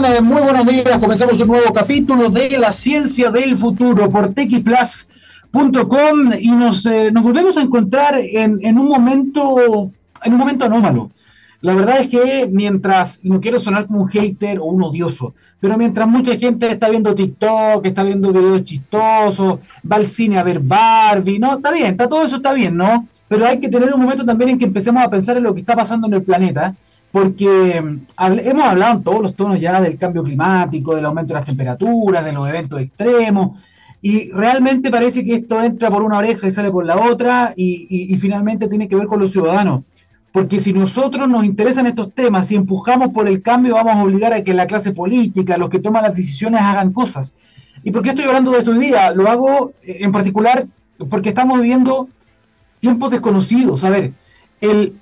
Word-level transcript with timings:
están? 0.00 0.16
Eh, 0.16 0.20
muy 0.20 0.42
buenos 0.42 0.66
días. 0.66 0.98
Comenzamos 0.98 1.40
un 1.40 1.48
nuevo 1.48 1.72
capítulo 1.72 2.30
de 2.30 2.58
La 2.58 2.72
Ciencia 2.72 3.30
del 3.30 3.56
Futuro 3.56 4.08
por 4.08 4.32
TXPlus.com 4.32 6.32
y 6.38 6.50
nos, 6.50 6.86
eh, 6.86 7.10
nos 7.12 7.22
volvemos 7.22 7.56
a 7.56 7.62
encontrar 7.62 8.14
en, 8.16 8.58
en, 8.62 8.78
un 8.78 8.88
momento, 8.88 9.90
en 10.22 10.32
un 10.32 10.38
momento 10.38 10.64
anómalo. 10.64 11.10
La 11.62 11.74
verdad 11.74 12.00
es 12.00 12.08
que 12.08 12.48
mientras, 12.50 13.22
no 13.24 13.40
quiero 13.40 13.60
sonar 13.60 13.86
como 13.86 14.02
un 14.02 14.08
hater 14.08 14.58
o 14.58 14.64
un 14.64 14.82
odioso, 14.82 15.34
pero 15.60 15.76
mientras 15.76 16.08
mucha 16.08 16.36
gente 16.36 16.70
está 16.70 16.88
viendo 16.88 17.14
TikTok, 17.14 17.84
está 17.84 18.02
viendo 18.02 18.32
videos 18.32 18.64
chistosos, 18.64 19.58
va 19.90 19.96
al 19.96 20.06
cine 20.06 20.38
a 20.38 20.42
ver 20.42 20.60
Barbie, 20.60 21.38
¿no? 21.38 21.56
Está 21.56 21.70
bien, 21.70 21.88
está, 21.88 22.08
todo 22.08 22.24
eso 22.24 22.36
está 22.36 22.54
bien, 22.54 22.76
¿no? 22.76 23.06
Pero 23.28 23.46
hay 23.46 23.60
que 23.60 23.68
tener 23.68 23.92
un 23.92 24.00
momento 24.00 24.24
también 24.24 24.50
en 24.50 24.58
que 24.58 24.64
empecemos 24.64 25.02
a 25.02 25.10
pensar 25.10 25.36
en 25.36 25.42
lo 25.42 25.52
que 25.52 25.60
está 25.60 25.76
pasando 25.76 26.06
en 26.06 26.14
el 26.14 26.22
planeta, 26.22 26.74
porque 27.12 27.82
mm, 27.82 28.00
hemos 28.44 28.64
hablado 28.64 28.96
en 28.96 29.02
todos 29.02 29.22
los 29.22 29.34
tonos 29.34 29.60
ya 29.60 29.80
del 29.80 29.98
cambio 29.98 30.22
climático, 30.22 30.94
del 30.94 31.06
aumento 31.06 31.34
de 31.34 31.40
las 31.40 31.46
temperaturas, 31.46 32.24
de 32.24 32.32
los 32.32 32.48
eventos 32.48 32.80
extremos, 32.80 33.60
y 34.02 34.30
realmente 34.32 34.90
parece 34.90 35.24
que 35.24 35.34
esto 35.34 35.62
entra 35.62 35.90
por 35.90 36.02
una 36.02 36.18
oreja 36.18 36.46
y 36.46 36.50
sale 36.50 36.70
por 36.70 36.86
la 36.86 36.96
otra, 36.96 37.52
y 37.54 38.16
finalmente 38.18 38.66
tiene 38.68 38.88
que 38.88 38.96
ver 38.96 39.06
con 39.06 39.20
los 39.20 39.32
ciudadanos. 39.32 39.82
Porque 40.32 40.60
si 40.60 40.72
nosotros 40.72 41.28
nos 41.28 41.44
interesan 41.44 41.86
estos 41.86 42.12
temas, 42.14 42.46
si 42.46 42.54
empujamos 42.54 43.08
por 43.08 43.26
el 43.26 43.42
cambio, 43.42 43.74
vamos 43.74 43.96
a 43.96 44.02
obligar 44.02 44.32
a 44.32 44.44
que 44.44 44.54
la 44.54 44.66
clase 44.66 44.92
política, 44.92 45.58
los 45.58 45.70
que 45.70 45.80
toman 45.80 46.04
las 46.04 46.14
decisiones, 46.14 46.60
hagan 46.60 46.92
cosas. 46.92 47.34
¿Y 47.82 47.90
por 47.90 48.02
qué 48.02 48.10
estoy 48.10 48.26
hablando 48.26 48.52
de 48.52 48.58
esto 48.58 48.70
hoy 48.70 48.78
día? 48.78 49.12
Lo 49.12 49.28
hago 49.28 49.72
eh, 49.82 49.98
en 50.00 50.12
particular 50.12 50.66
porque 51.08 51.30
estamos 51.30 51.58
viviendo 51.60 52.08
tiempos 52.78 53.10
desconocidos. 53.10 53.82
A 53.82 53.90
ver, 53.90 54.12
el, 54.60 54.94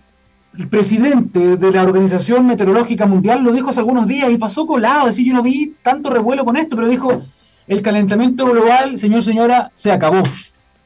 presidente 0.70 1.56
de 1.56 1.72
la 1.72 1.82
Organización 1.82 2.46
Meteorológica 2.46 3.06
Mundial 3.06 3.42
lo 3.42 3.52
dijo 3.52 3.70
hace 3.70 3.80
algunos 3.80 4.06
días 4.06 4.30
y 4.30 4.38
pasó 4.38 4.66
colado. 4.66 5.06
Decir, 5.06 5.26
yo 5.26 5.34
no 5.34 5.42
vi 5.42 5.74
tanto 5.82 6.10
revuelo 6.10 6.44
con 6.44 6.56
esto, 6.56 6.76
pero 6.76 6.88
dijo, 6.88 7.22
el 7.66 7.82
calentamiento 7.82 8.46
global, 8.46 8.98
señor, 8.98 9.22
señora, 9.22 9.70
se 9.74 9.92
acabó. 9.92 10.22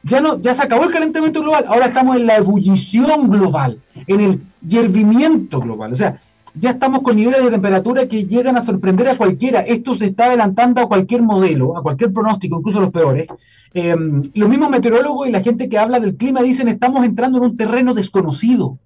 Ya, 0.03 0.19
no, 0.19 0.39
ya 0.39 0.53
se 0.53 0.63
acabó 0.63 0.83
el 0.83 0.91
calentamiento 0.91 1.41
global, 1.41 1.63
ahora 1.67 1.85
estamos 1.85 2.17
en 2.17 2.27
la 2.27 2.35
ebullición 2.35 3.29
global, 3.29 3.81
en 4.05 4.19
el 4.19 4.41
hiervimiento 4.65 5.61
global. 5.61 5.93
O 5.93 5.95
sea, 5.95 6.19
ya 6.55 6.71
estamos 6.71 7.01
con 7.01 7.15
niveles 7.15 7.43
de 7.43 7.49
temperatura 7.49 8.07
que 8.07 8.25
llegan 8.25 8.57
a 8.57 8.61
sorprender 8.61 9.07
a 9.07 9.17
cualquiera. 9.17 9.61
Esto 9.61 9.95
se 9.95 10.07
está 10.07 10.25
adelantando 10.25 10.81
a 10.81 10.87
cualquier 10.87 11.23
modelo, 11.23 11.77
a 11.77 11.81
cualquier 11.81 12.11
pronóstico, 12.11 12.59
incluso 12.59 12.81
los 12.81 12.91
peores. 12.91 13.27
Eh, 13.73 13.95
los 14.35 14.49
mismos 14.49 14.69
meteorólogos 14.69 15.27
y 15.27 15.31
la 15.31 15.41
gente 15.41 15.67
que 15.67 15.79
habla 15.79 15.99
del 15.99 16.15
clima 16.15 16.41
dicen 16.41 16.67
estamos 16.67 17.05
entrando 17.05 17.39
en 17.39 17.45
un 17.45 17.57
terreno 17.57 17.93
desconocido. 17.93 18.77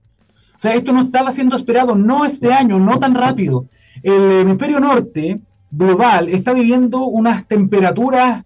O 0.58 0.60
sea, 0.60 0.74
esto 0.74 0.92
no 0.92 1.02
estaba 1.02 1.32
siendo 1.32 1.56
esperado, 1.56 1.96
no 1.96 2.26
este 2.26 2.52
año, 2.52 2.80
no 2.80 3.00
tan 3.00 3.14
rápido. 3.14 3.66
El 4.02 4.32
hemisferio 4.42 4.80
norte 4.80 5.40
global 5.70 6.30
está 6.30 6.54
viviendo 6.54 7.06
unas 7.06 7.46
temperaturas 7.46 8.44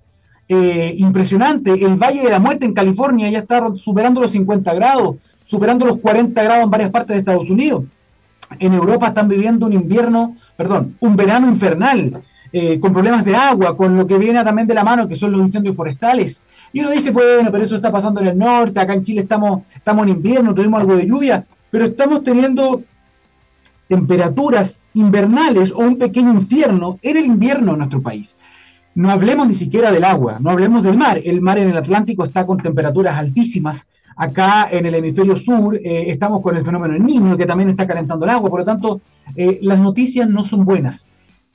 eh, 0.49 0.93
impresionante. 0.97 1.71
El 1.71 1.95
Valle 1.95 2.23
de 2.23 2.29
la 2.29 2.39
Muerte 2.39 2.65
en 2.65 2.73
California 2.73 3.29
ya 3.29 3.39
está 3.39 3.73
superando 3.75 4.21
los 4.21 4.31
50 4.31 4.73
grados, 4.73 5.15
superando 5.41 5.85
los 5.85 5.97
40 5.99 6.43
grados 6.43 6.65
en 6.65 6.69
varias 6.69 6.89
partes 6.89 7.15
de 7.15 7.19
Estados 7.19 7.49
Unidos. 7.49 7.85
En 8.59 8.73
Europa 8.73 9.07
están 9.07 9.29
viviendo 9.29 9.65
un 9.65 9.71
invierno, 9.71 10.35
perdón, 10.57 10.97
un 10.99 11.15
verano 11.15 11.47
infernal, 11.47 12.21
eh, 12.51 12.81
con 12.81 12.91
problemas 12.91 13.23
de 13.23 13.33
agua, 13.33 13.77
con 13.77 13.95
lo 13.95 14.05
que 14.05 14.17
viene 14.17 14.43
también 14.43 14.67
de 14.67 14.73
la 14.73 14.83
mano, 14.83 15.07
que 15.07 15.15
son 15.15 15.31
los 15.31 15.39
incendios 15.39 15.73
forestales. 15.73 16.43
Y 16.73 16.81
uno 16.81 16.89
dice, 16.89 17.11
bueno, 17.11 17.49
pero 17.49 17.63
eso 17.63 17.77
está 17.77 17.89
pasando 17.89 18.19
en 18.19 18.27
el 18.27 18.37
norte, 18.37 18.77
acá 18.81 18.93
en 18.93 19.03
Chile 19.03 19.21
estamos, 19.21 19.61
estamos 19.73 20.05
en 20.05 20.15
invierno, 20.15 20.53
tuvimos 20.53 20.81
algo 20.81 20.97
de 20.97 21.07
lluvia, 21.07 21.45
pero 21.71 21.85
estamos 21.85 22.23
teniendo 22.23 22.83
temperaturas 23.87 24.83
invernales 24.93 25.71
o 25.71 25.79
un 25.79 25.97
pequeño 25.97 26.31
infierno 26.33 26.99
en 27.01 27.17
el 27.17 27.25
invierno 27.25 27.73
en 27.73 27.79
nuestro 27.79 28.01
país. 28.01 28.35
No 28.93 29.09
hablemos 29.09 29.47
ni 29.47 29.53
siquiera 29.53 29.91
del 29.91 30.03
agua, 30.03 30.37
no 30.39 30.49
hablemos 30.49 30.83
del 30.83 30.97
mar. 30.97 31.19
El 31.23 31.41
mar 31.41 31.57
en 31.57 31.69
el 31.69 31.77
Atlántico 31.77 32.25
está 32.25 32.45
con 32.45 32.57
temperaturas 32.57 33.17
altísimas. 33.17 33.87
Acá 34.17 34.67
en 34.69 34.85
el 34.85 34.95
hemisferio 34.95 35.37
sur 35.37 35.75
eh, 35.77 36.05
estamos 36.07 36.41
con 36.41 36.55
el 36.57 36.63
fenómeno 36.63 36.93
del 36.93 37.03
niño, 37.03 37.37
que 37.37 37.45
también 37.45 37.69
está 37.69 37.87
calentando 37.87 38.25
el 38.25 38.31
agua. 38.31 38.49
Por 38.49 38.59
lo 38.59 38.65
tanto, 38.65 39.01
eh, 39.35 39.59
las 39.61 39.79
noticias 39.79 40.29
no 40.29 40.43
son 40.43 40.65
buenas. 40.65 41.07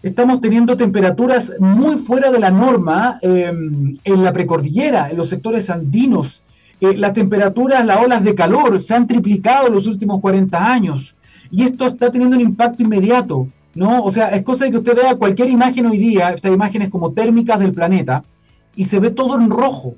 Estamos 0.02 0.40
teniendo 0.40 0.76
temperaturas 0.76 1.52
muy 1.58 1.96
fuera 1.96 2.30
de 2.30 2.38
la 2.38 2.50
norma 2.50 3.18
em, 3.22 3.94
en 4.04 4.24
la 4.24 4.32
precordillera, 4.32 5.10
en 5.10 5.16
los 5.16 5.28
sectores 5.28 5.68
andinos. 5.68 6.42
Eh, 6.80 6.96
las 6.96 7.12
temperaturas, 7.12 7.84
las 7.86 8.02
olas 8.02 8.22
de 8.22 8.34
calor 8.34 8.80
se 8.80 8.94
han 8.94 9.06
triplicado 9.06 9.68
en 9.68 9.74
los 9.74 9.86
últimos 9.86 10.20
40 10.20 10.72
años. 10.72 11.14
Y 11.50 11.62
esto 11.62 11.86
está 11.86 12.10
teniendo 12.10 12.36
un 12.36 12.42
impacto 12.42 12.82
inmediato 12.82 13.48
¿no? 13.76 14.02
O 14.02 14.10
sea, 14.10 14.28
es 14.28 14.42
cosa 14.42 14.64
de 14.64 14.70
que 14.72 14.78
usted 14.78 14.96
vea 14.96 15.14
cualquier 15.14 15.50
imagen 15.50 15.86
hoy 15.86 15.98
día, 15.98 16.30
estas 16.30 16.52
imágenes 16.52 16.88
como 16.88 17.12
térmicas 17.12 17.60
del 17.60 17.72
planeta, 17.72 18.24
y 18.74 18.86
se 18.86 18.98
ve 18.98 19.10
todo 19.10 19.36
en 19.38 19.50
rojo. 19.50 19.94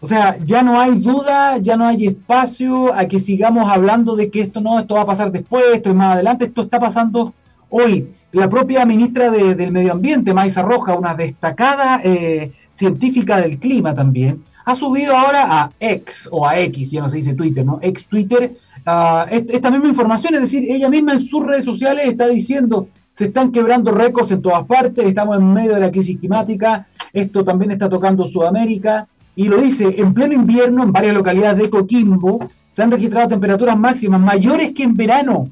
O 0.00 0.06
sea, 0.06 0.36
ya 0.44 0.62
no 0.62 0.80
hay 0.80 0.98
duda, 0.98 1.58
ya 1.58 1.76
no 1.76 1.86
hay 1.86 2.06
espacio 2.06 2.92
a 2.94 3.06
que 3.06 3.20
sigamos 3.20 3.70
hablando 3.70 4.16
de 4.16 4.30
que 4.30 4.40
esto 4.40 4.60
no, 4.60 4.78
esto 4.78 4.96
va 4.96 5.02
a 5.02 5.06
pasar 5.06 5.32
después, 5.32 5.64
esto 5.72 5.90
es 5.90 5.94
más 5.94 6.14
adelante, 6.14 6.46
esto 6.46 6.62
está 6.62 6.78
pasando 6.78 7.32
hoy. 7.70 8.08
La 8.32 8.48
propia 8.48 8.84
ministra 8.84 9.30
del 9.30 9.72
Medio 9.72 9.92
Ambiente, 9.92 10.34
Maisa 10.34 10.62
Roja, 10.62 10.98
una 10.98 11.14
destacada 11.14 12.00
eh, 12.04 12.52
científica 12.70 13.40
del 13.40 13.58
clima 13.58 13.94
también, 13.94 14.44
ha 14.68 14.74
subido 14.74 15.16
ahora 15.16 15.62
a 15.62 15.70
X 15.80 16.28
o 16.30 16.46
a 16.46 16.60
X, 16.60 16.90
ya 16.90 17.00
no 17.00 17.08
se 17.08 17.16
dice 17.16 17.32
Twitter, 17.32 17.64
¿no? 17.64 17.78
Ex 17.80 18.06
Twitter, 18.06 18.54
uh, 18.86 19.24
esta 19.30 19.70
misma 19.70 19.88
información, 19.88 20.34
es 20.34 20.42
decir, 20.42 20.70
ella 20.70 20.90
misma 20.90 21.14
en 21.14 21.24
sus 21.24 21.42
redes 21.42 21.64
sociales 21.64 22.06
está 22.06 22.26
diciendo, 22.26 22.90
se 23.14 23.24
están 23.24 23.50
quebrando 23.50 23.92
récords 23.92 24.30
en 24.30 24.42
todas 24.42 24.66
partes, 24.66 25.06
estamos 25.06 25.38
en 25.38 25.54
medio 25.54 25.72
de 25.72 25.80
la 25.80 25.90
crisis 25.90 26.18
climática, 26.18 26.86
esto 27.14 27.42
también 27.46 27.70
está 27.70 27.88
tocando 27.88 28.26
Sudamérica, 28.26 29.08
y 29.34 29.48
lo 29.48 29.56
dice, 29.56 30.02
en 30.02 30.12
pleno 30.12 30.34
invierno, 30.34 30.82
en 30.82 30.92
varias 30.92 31.14
localidades 31.14 31.62
de 31.62 31.70
Coquimbo, 31.70 32.50
se 32.68 32.82
han 32.82 32.90
registrado 32.90 33.28
temperaturas 33.28 33.78
máximas 33.78 34.20
mayores 34.20 34.72
que 34.72 34.82
en 34.82 34.94
verano, 34.94 35.48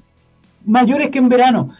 mayores 0.67 1.09
que 1.09 1.21
en 1.21 1.31
verano. 1.31 1.71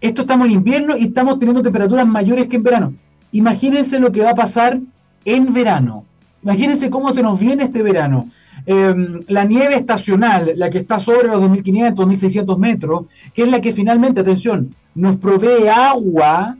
Esto 0.00 0.20
estamos 0.20 0.46
en 0.46 0.52
invierno 0.52 0.96
y 0.96 1.06
estamos 1.06 1.40
teniendo 1.40 1.60
temperaturas 1.60 2.06
mayores 2.06 2.46
que 2.46 2.54
en 2.54 2.62
verano. 2.62 2.94
Imagínense 3.32 3.98
lo 3.98 4.12
que 4.12 4.20
va 4.20 4.30
a 4.30 4.36
pasar 4.36 4.78
en 5.24 5.52
verano 5.52 6.04
Imagínense 6.44 6.90
cómo 6.90 7.10
se 7.10 7.22
nos 7.22 7.40
viene 7.40 7.64
este 7.64 7.82
verano. 7.82 8.28
Em, 8.66 9.20
la 9.28 9.44
nieve 9.44 9.76
estacional, 9.76 10.52
la 10.56 10.68
que 10.68 10.78
está 10.78 11.00
sobre 11.00 11.28
los 11.28 11.42
2.500, 11.42 11.94
2.600 11.94 12.58
metros, 12.58 13.06
que 13.32 13.42
es 13.42 13.50
la 13.50 13.62
que 13.62 13.72
finalmente, 13.72 14.20
atención, 14.20 14.74
nos 14.94 15.16
provee 15.16 15.68
agua 15.68 16.56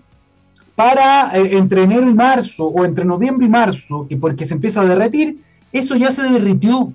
para 0.74 1.36
eh, 1.36 1.56
entre 1.58 1.82
enero 1.82 2.08
y 2.08 2.14
marzo, 2.14 2.64
o 2.64 2.84
entre 2.84 3.04
noviembre 3.04 3.46
y 3.46 3.50
marzo, 3.50 4.06
que 4.08 4.16
porque 4.16 4.46
se 4.46 4.54
empieza 4.54 4.80
a 4.80 4.86
derretir, 4.86 5.38
eso 5.70 5.96
ya 5.96 6.10
se 6.10 6.22
derritió. 6.22 6.92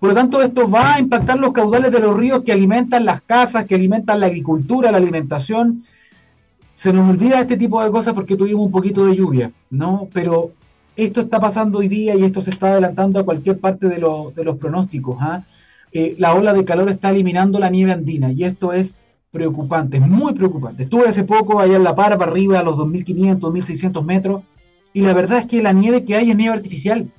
Por 0.00 0.08
lo 0.08 0.14
tanto, 0.14 0.42
esto 0.42 0.68
va 0.68 0.94
a 0.94 1.00
impactar 1.00 1.38
los 1.38 1.52
caudales 1.52 1.92
de 1.92 2.00
los 2.00 2.16
ríos 2.16 2.42
que 2.42 2.52
alimentan 2.52 3.04
las 3.04 3.22
casas, 3.22 3.64
que 3.64 3.76
alimentan 3.76 4.18
la 4.18 4.26
agricultura, 4.26 4.90
la 4.90 4.98
alimentación. 4.98 5.82
Se 6.74 6.92
nos 6.92 7.08
olvida 7.08 7.40
este 7.40 7.56
tipo 7.56 7.82
de 7.82 7.92
cosas 7.92 8.12
porque 8.12 8.36
tuvimos 8.36 8.66
un 8.66 8.72
poquito 8.72 9.06
de 9.06 9.14
lluvia, 9.14 9.52
¿no? 9.70 10.08
Pero 10.12 10.50
esto 10.96 11.22
está 11.22 11.40
pasando 11.40 11.78
hoy 11.78 11.88
día 11.88 12.14
y 12.14 12.24
esto 12.24 12.40
se 12.40 12.50
está 12.50 12.68
adelantando 12.68 13.18
a 13.18 13.24
cualquier 13.24 13.58
parte 13.58 13.88
de, 13.88 13.98
los 13.98 14.56
pronósticos. 14.58 15.16
¿ah? 15.20 15.44
Eh, 15.92 16.14
la 16.18 16.34
ola 16.34 16.52
de 16.52 16.64
calor 16.64 16.88
está 16.88 17.10
eliminando 17.10 17.58
la 17.58 17.70
nieve 17.70 17.92
andina 17.92 18.32
y 18.32 18.44
esto 18.44 18.72
es 18.72 19.00
preocupante, 19.30 19.96
es 19.96 20.06
muy 20.06 20.32
preocupante. 20.32 20.84
Estuve 20.84 21.08
hace 21.08 21.24
poco 21.24 21.58
allá 21.58 21.76
en 21.76 21.82
La 21.82 21.96
Parva, 21.96 22.24
arriba 22.24 22.60
a 22.60 22.62
los 22.62 22.76
2.500, 22.76 23.40
2.600 23.40 24.04
metros, 24.04 24.42
y 24.92 25.00
la 25.00 25.12
verdad 25.12 25.38
es 25.38 25.46
que 25.46 25.60
la 25.60 25.72
nieve 25.72 26.04
que 26.04 26.14
hay 26.14 26.30
es 26.30 26.36
nieve 26.36 26.54
artificial 26.54 27.10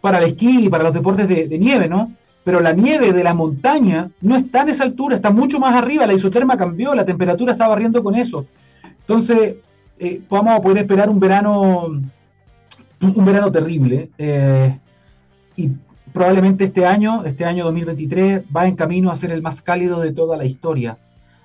para 0.00 0.18
el 0.18 0.24
esquí 0.24 0.64
y 0.64 0.68
para 0.70 0.84
los 0.84 0.94
deportes 0.94 1.28
de, 1.28 1.58
nieve, 1.58 1.86
¿no? 1.86 2.14
Pero 2.44 2.60
la 2.60 2.72
nieve 2.72 3.12
de 3.12 3.22
la 3.22 3.34
montaña 3.34 4.10
no 4.22 4.36
está 4.36 4.62
en 4.62 4.70
esa 4.70 4.84
altura, 4.84 5.16
está 5.16 5.30
mucho 5.30 5.60
más 5.60 5.74
arriba, 5.74 6.06
la 6.06 6.14
isoterma 6.14 6.56
cambió, 6.56 6.94
la 6.94 7.04
temperatura 7.04 7.52
está 7.52 7.68
barriendo 7.68 8.02
con 8.02 8.14
eso. 8.14 8.46
Entonces, 9.00 9.56
eh, 9.98 10.22
vamos 10.30 10.54
a 10.54 10.62
poder 10.62 10.78
esperar 10.78 11.10
un 11.10 11.20
verano 11.20 11.90
un 13.00 13.24
verano 13.24 13.50
terrible 13.50 14.10
eh, 14.18 14.78
y 15.56 15.70
probablemente 16.12 16.64
este 16.64 16.86
año, 16.86 17.24
este 17.24 17.44
año 17.44 17.64
2023, 17.64 18.42
va 18.54 18.66
en 18.66 18.76
camino 18.76 19.10
a 19.10 19.16
ser 19.16 19.30
el 19.30 19.42
más 19.42 19.62
cálido 19.62 20.00
de 20.00 20.12
toda 20.12 20.36
la 20.36 20.44
historia. 20.44 20.98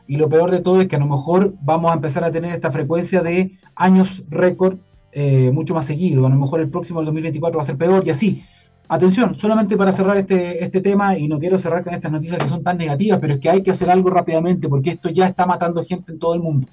Y 0.07 0.18
lo 0.18 0.30
peor 0.30 0.52
de 0.52 0.62
todo 0.62 0.81
es 0.81 0.88
que 0.88 0.96
a 0.96 1.00
lo 1.00 1.07
mejor 1.07 1.54
vamos 1.62 1.92
a 1.92 1.96
empezar 1.96 2.24
a 2.24 2.31
tener 2.31 2.52
esta 2.52 2.72
frecuencia 2.72 3.22
de 3.22 3.57
años 3.75 4.24
récord 4.30 4.78
eh, 5.12 5.52
mucho 5.52 5.74
más 5.74 5.86
seguido. 5.86 6.25
A 6.25 6.30
lo 6.30 6.36
mejor 6.36 6.60
el 6.60 6.69
próximo, 6.69 7.00
el 7.00 7.06
2024, 7.06 7.58
va 7.58 7.62
a 7.62 7.66
ser 7.66 7.78
peor 7.78 8.06
y 8.06 8.10
así. 8.10 8.44
Atención, 8.88 9.36
solamente 9.36 9.75
para 9.78 9.92
cerrar 9.92 10.18
este, 10.18 10.63
este 10.63 10.80
tema, 10.80 11.18
y 11.18 11.28
no 11.28 11.40
quiero 11.40 11.58
cerrar 11.58 11.84
con 11.84 11.96
estas 11.96 12.12
noticias 12.12 12.38
que 12.38 12.48
son 12.48 12.63
tan 12.63 12.78
negativas, 12.78 13.18
pero 13.19 13.34
es 13.34 13.40
que 13.40 13.50
hay 13.50 13.63
que 13.63 13.72
hacer 13.72 13.90
algo 13.90 14.12
rápidamente 14.12 14.69
porque 14.69 14.92
esto 14.92 15.10
ya 15.10 15.25
está 15.25 15.48
matando 15.48 15.84
gente 15.84 16.12
en 16.12 16.19
todo 16.19 16.36
el 16.36 16.42
mundo. 16.42 16.68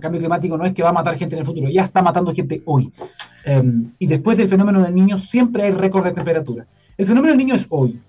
Cambio 0.00 0.20
climático 0.20 0.56
no 0.56 0.64
es 0.64 0.72
que 0.72 0.82
va 0.82 0.90
a 0.90 0.92
matar 0.92 1.16
gente 1.16 1.36
en 1.36 1.40
el 1.40 1.46
futuro, 1.46 1.68
ya 1.68 1.84
está 1.84 2.02
matando 2.02 2.34
gente 2.34 2.62
hoy. 2.64 2.92
Em, 3.44 3.92
y 3.98 4.06
después 4.06 4.36
del 4.36 4.48
fenómeno 4.48 4.82
del 4.82 4.94
niño 4.94 5.18
siempre 5.18 5.62
hay 5.64 5.70
récord 5.70 6.04
de 6.04 6.12
temperatura. 6.12 6.66
El 6.96 7.06
fenómeno 7.06 7.28
del 7.28 7.38
niño 7.38 7.54
es 7.54 7.66
hoy. 7.70 8.00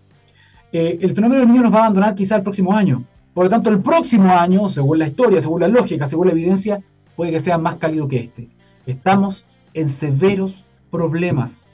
Eh, 0.71 0.99
el 1.01 1.13
fenómeno 1.13 1.39
del 1.39 1.47
niño 1.47 1.61
nos 1.63 1.73
va 1.73 1.77
a 1.77 1.81
abandonar 1.83 2.15
quizá 2.15 2.35
el 2.35 2.43
próximo 2.43 2.75
año. 2.75 3.05
Por 3.33 3.45
lo 3.45 3.49
tanto, 3.49 3.69
el 3.69 3.81
próximo 3.81 4.33
año, 4.33 4.67
según 4.67 4.99
la 4.99 5.07
historia, 5.07 5.39
según 5.39 5.61
la 5.61 5.67
lógica, 5.67 6.07
según 6.07 6.27
la 6.27 6.33
evidencia, 6.33 6.81
puede 7.15 7.31
que 7.31 7.39
sea 7.39 7.57
más 7.57 7.75
cálido 7.75 8.07
que 8.07 8.17
este. 8.17 8.49
Estamos 8.85 9.45
en 9.73 9.87
severos 9.87 10.65
problemas. 10.91 11.68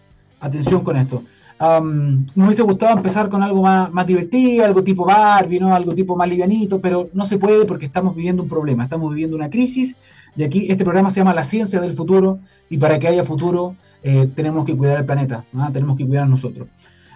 Atención 0.46 0.84
con 0.84 0.96
esto. 0.96 1.24
Me 1.60 2.46
hubiese 2.46 2.62
gustado 2.62 2.96
empezar 2.98 3.30
con 3.30 3.42
algo 3.42 3.64
más, 3.64 3.92
más 3.92 4.06
divertido, 4.06 4.64
algo 4.64 4.84
tipo 4.84 5.06
Barbie, 5.06 5.60
¿no? 5.60 5.74
algo 5.74 5.96
tipo 5.96 6.16
más 6.16 6.30
livianito, 6.30 6.80
pero 6.80 7.10
no 7.14 7.26
se 7.26 7.40
puede 7.40 7.66
porque 7.66 7.88
estamos 7.88 8.16
viviendo 8.16 8.44
un 8.44 8.50
problema, 8.50 8.84
estamos 8.84 9.10
viviendo 9.10 9.36
una 9.36 9.50
crisis 9.50 9.96
y 10.36 10.44
aquí 10.44 10.68
este 10.70 10.84
programa 10.84 11.10
se 11.10 11.22
llama 11.22 11.34
La 11.34 11.46
Ciencia 11.46 11.82
del 11.82 11.94
Futuro 11.94 12.40
y 12.70 12.78
para 12.78 13.00
que 13.00 13.08
haya 13.08 13.24
futuro 13.24 13.76
eh, 14.04 14.30
tenemos 14.36 14.66
que 14.66 14.78
cuidar 14.78 15.00
el 15.00 15.06
planeta, 15.06 15.46
tenemos 15.74 15.98
que 15.98 16.06
cuidar 16.06 16.30
nosotros. 16.30 16.68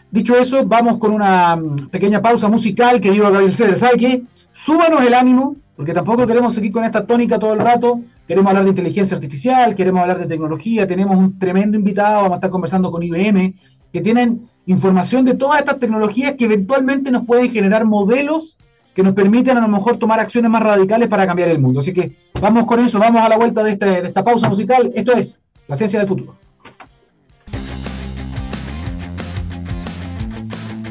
Dicho 0.09 0.35
eso, 0.35 0.65
vamos 0.65 0.97
con 0.97 1.11
una 1.11 1.55
mm, 1.55 1.89
pequeña 1.91 2.19
pausa 2.19 2.47
musical, 2.47 2.99
que 2.99 3.11
digo 3.11 3.29
Gabriel 3.29 3.53
Ceder. 3.53 3.75
¿Sabe 3.75 3.97
qué? 3.97 4.23
Súbanos 4.51 5.05
el 5.05 5.13
ánimo, 5.13 5.55
porque 5.75 5.93
tampoco 5.93 6.25
queremos 6.25 6.55
seguir 6.55 6.71
con 6.71 6.83
esta 6.83 7.05
tónica 7.05 7.37
todo 7.37 7.53
el 7.53 7.59
rato. 7.59 8.01
Queremos 8.29 8.47
hablar 8.51 8.63
de 8.65 8.69
inteligencia 8.69 9.15
artificial, 9.15 9.73
queremos 9.73 10.03
hablar 10.03 10.19
de 10.19 10.27
tecnología, 10.27 10.85
tenemos 10.85 11.17
un 11.17 11.39
tremendo 11.39 11.75
invitado, 11.75 12.17
vamos 12.17 12.33
a 12.33 12.35
estar 12.35 12.51
conversando 12.51 12.91
con 12.91 13.01
IBM, 13.01 13.55
que 13.91 14.01
tienen 14.01 14.47
información 14.67 15.25
de 15.25 15.33
todas 15.33 15.61
estas 15.61 15.79
tecnologías 15.79 16.33
que 16.33 16.45
eventualmente 16.45 17.09
nos 17.09 17.25
pueden 17.25 17.51
generar 17.51 17.85
modelos 17.85 18.59
que 18.93 19.01
nos 19.01 19.13
permiten 19.13 19.57
a 19.57 19.61
lo 19.61 19.67
mejor 19.67 19.97
tomar 19.97 20.19
acciones 20.19 20.51
más 20.51 20.61
radicales 20.61 21.07
para 21.07 21.25
cambiar 21.25 21.49
el 21.49 21.57
mundo. 21.57 21.79
Así 21.79 21.91
que 21.91 22.17
vamos 22.39 22.67
con 22.67 22.79
eso, 22.79 22.99
vamos 22.99 23.23
a 23.23 23.29
la 23.29 23.37
vuelta 23.37 23.63
de, 23.63 23.71
este, 23.71 23.85
de 23.87 24.07
esta 24.09 24.23
pausa 24.23 24.47
musical. 24.47 24.91
Esto 24.93 25.13
es 25.13 25.41
La 25.67 25.75
Ciencia 25.75 25.97
del 25.97 26.07
Futuro. 26.07 26.35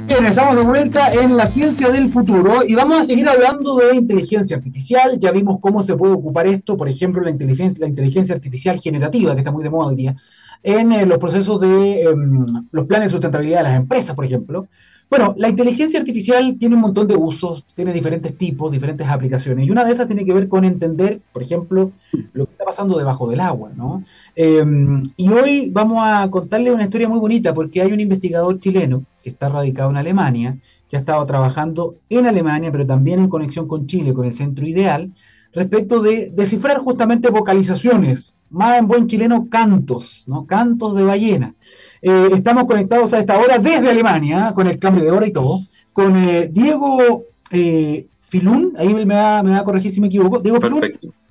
Bien, 0.09 0.25
estamos 0.25 0.57
de 0.57 0.63
vuelta 0.63 1.13
en 1.13 1.37
la 1.37 1.47
ciencia 1.47 1.91
del 1.91 2.09
futuro 2.09 2.61
y 2.67 2.75
vamos 2.75 2.99
a 2.99 3.05
seguir 3.05 3.29
hablando 3.29 3.77
de 3.77 3.95
inteligencia 3.95 4.57
artificial. 4.57 5.19
Ya 5.19 5.31
vimos 5.33 5.59
cómo 5.61 5.83
se 5.83 5.97
puede 5.97 6.15
ocupar 6.15 6.47
esto, 6.47 6.79
por 6.79 6.89
ejemplo, 6.89 7.21
la 7.21 7.29
inteligencia, 7.29 7.83
la 7.83 7.89
inteligencia 7.89 8.35
artificial 8.35 8.81
generativa, 8.81 9.35
que 9.35 9.41
está 9.41 9.53
muy 9.53 9.63
de 9.63 9.69
moda 9.69 9.89
hoy 9.89 9.97
día, 9.97 10.17
en 10.63 10.93
eh, 10.93 11.05
los 11.05 11.19
procesos 11.19 11.61
de 11.61 12.05
em, 12.05 12.47
los 12.73 12.87
planes 12.87 13.09
de 13.09 13.11
sustentabilidad 13.11 13.59
de 13.59 13.65
las 13.65 13.77
empresas, 13.77 14.17
por 14.17 14.25
ejemplo. 14.25 14.67
Bueno, 15.11 15.35
la 15.39 15.49
inteligencia 15.49 15.99
artificial 15.99 16.57
tiene 16.59 16.75
un 16.75 16.83
montón 16.83 17.09
de 17.09 17.17
usos, 17.17 17.65
tiene 17.75 17.95
diferentes 17.95 18.37
tipos, 18.37 18.71
diferentes 18.71 19.09
aplicaciones, 19.09 19.67
y 19.67 19.71
una 19.71 19.83
de 19.83 19.93
esas 19.93 20.07
tiene 20.07 20.25
que 20.25 20.35
ver 20.35 20.49
con 20.49 20.67
entender, 20.67 21.21
por 21.33 21.43
ejemplo, 21.43 21.93
lo 22.35 22.45
que 22.45 22.53
está 22.53 22.65
pasando 22.67 22.99
debajo 22.99 23.29
del 23.29 23.41
agua, 23.41 23.71
¿no? 23.75 24.03
Em, 24.37 25.03
y 25.17 25.31
hoy 25.31 25.71
vamos 25.71 25.99
a 26.03 26.29
contarle 26.31 26.73
una 26.73 26.85
historia 26.85 27.09
muy 27.09 27.19
bonita, 27.19 27.55
porque 27.55 27.81
hay 27.81 27.91
un 27.91 28.01
investigador 28.01 28.61
chileno 28.61 29.05
que 29.23 29.31
está 29.31 29.49
radicado 29.49 29.89
en 29.91 29.97
Alemania, 29.97 30.59
que 30.91 30.97
ha 30.97 31.01
estado 31.01 31.25
trabajando 31.25 31.97
en 32.11 32.27
Alemania, 32.27 32.71
pero 32.71 32.87
también 32.87 33.19
en 33.21 33.29
conexión 33.29 33.67
con 33.67 33.87
Chile, 33.87 34.13
con 34.13 34.27
el 34.27 34.35
Centro 34.35 34.67
Ideal, 34.67 35.13
respecto 35.53 36.01
de 36.03 36.31
descifrar 36.35 36.79
justamente 36.79 37.31
vocalizaciones, 37.31 38.37
más 38.51 38.79
en 38.79 38.87
buen 38.87 39.07
chileno, 39.07 39.49
cantos, 39.51 40.25
¿no? 40.27 40.47
Cantos 40.47 40.95
de 40.97 41.05
ballena. 41.05 41.55
Eh, 42.03 42.29
estamos 42.33 42.65
conectados 42.65 43.13
a 43.15 43.19
esta 43.19 43.39
hora 43.39 43.59
desde 43.59 43.91
Alemania, 43.91 44.53
con 44.55 44.67
el 44.67 44.79
cambio 44.79 45.05
de 45.05 45.11
hora 45.11 45.27
y 45.27 45.33
todo, 45.33 45.61
con 45.93 46.17
eh, 46.17 46.49
Diego 46.51 47.25
eh, 47.51 48.07
Filún, 48.21 48.75
ahí 48.79 48.95
me 48.95 49.15
va, 49.15 49.39
a 49.39 49.65
corregir 49.65 49.91
si 49.91 50.01
me 50.01 50.09
equivoco, 50.09 50.41
Diego 50.41 50.61
Filún, 50.61 50.83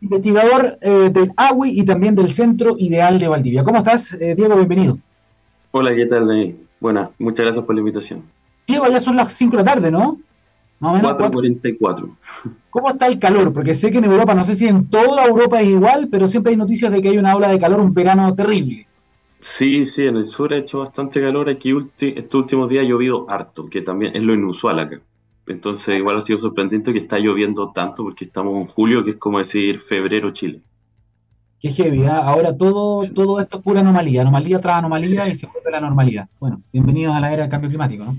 investigador 0.01 0.79
del 0.79 1.31
AWI 1.35 1.79
y 1.79 1.85
también 1.85 2.15
del 2.15 2.29
Centro 2.29 2.75
Ideal 2.77 3.19
de 3.19 3.27
Valdivia. 3.27 3.63
¿Cómo 3.63 3.77
estás, 3.77 4.17
Diego? 4.17 4.55
Bienvenido. 4.55 4.97
Hola, 5.71 5.93
¿qué 5.95 6.07
tal, 6.07 6.27
Daniel? 6.27 6.57
Buenas, 6.79 7.09
muchas 7.19 7.45
gracias 7.45 7.65
por 7.65 7.75
la 7.75 7.81
invitación. 7.81 8.23
Diego, 8.67 8.87
ya 8.89 8.99
son 8.99 9.15
las 9.15 9.31
5 9.33 9.57
de 9.57 9.63
la 9.63 9.73
tarde, 9.73 9.91
¿no? 9.91 10.19
Más 10.79 10.91
o 10.91 10.95
menos 10.95 11.13
4.44. 11.13 12.15
¿Cómo 12.69 12.89
está 12.89 13.07
el 13.07 13.17
calor? 13.17 13.51
Porque 13.51 13.73
sé 13.73 13.89
que 13.89 13.97
en 13.97 14.05
Europa, 14.05 14.35
no 14.35 14.45
sé 14.45 14.55
si 14.55 14.67
en 14.67 14.87
toda 14.87 15.25
Europa 15.25 15.59
es 15.59 15.69
igual, 15.69 16.07
pero 16.11 16.27
siempre 16.27 16.51
hay 16.51 16.57
noticias 16.57 16.91
de 16.91 17.01
que 17.01 17.09
hay 17.09 17.17
una 17.17 17.35
ola 17.35 17.49
de 17.49 17.59
calor, 17.59 17.79
un 17.79 17.93
verano 17.93 18.33
terrible. 18.35 18.87
Sí, 19.39 19.85
sí, 19.85 20.05
en 20.05 20.17
el 20.17 20.25
sur 20.25 20.53
ha 20.53 20.57
hecho 20.57 20.79
bastante 20.79 21.21
calor. 21.21 21.49
Aquí 21.49 21.73
estos 21.99 22.41
últimos 22.41 22.69
días 22.69 22.85
ha 22.85 22.87
llovido 22.87 23.29
harto, 23.29 23.65
que 23.65 23.81
también 23.81 24.15
es 24.15 24.23
lo 24.23 24.33
inusual 24.33 24.79
acá. 24.79 25.01
Entonces, 25.47 25.97
igual 25.97 26.17
ha 26.17 26.21
sido 26.21 26.37
sorprendente 26.37 26.91
que 26.91 26.99
está 26.99 27.17
lloviendo 27.17 27.71
tanto 27.71 28.03
porque 28.03 28.25
estamos 28.25 28.55
en 28.57 28.67
julio, 28.67 29.03
que 29.03 29.11
es 29.11 29.17
como 29.17 29.37
decir 29.39 29.79
febrero 29.79 30.31
Chile. 30.31 30.61
Qué 31.59 31.71
heavy, 31.71 32.03
¿eh? 32.03 32.07
ahora 32.07 32.55
todo, 32.55 33.07
todo 33.11 33.39
esto 33.39 33.57
es 33.57 33.63
pura 33.63 33.79
anomalía, 33.79 34.21
anomalía 34.21 34.59
tras 34.59 34.77
anomalía 34.77 35.27
y 35.27 35.33
se 35.33 35.47
vuelve 35.47 35.71
la 35.71 35.81
normalidad. 35.81 36.27
Bueno, 36.39 36.61
bienvenidos 36.71 37.15
a 37.15 37.19
la 37.19 37.33
era 37.33 37.43
del 37.43 37.49
cambio 37.51 37.69
climático, 37.69 38.05
¿no? 38.05 38.17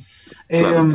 Eh, 0.49 0.95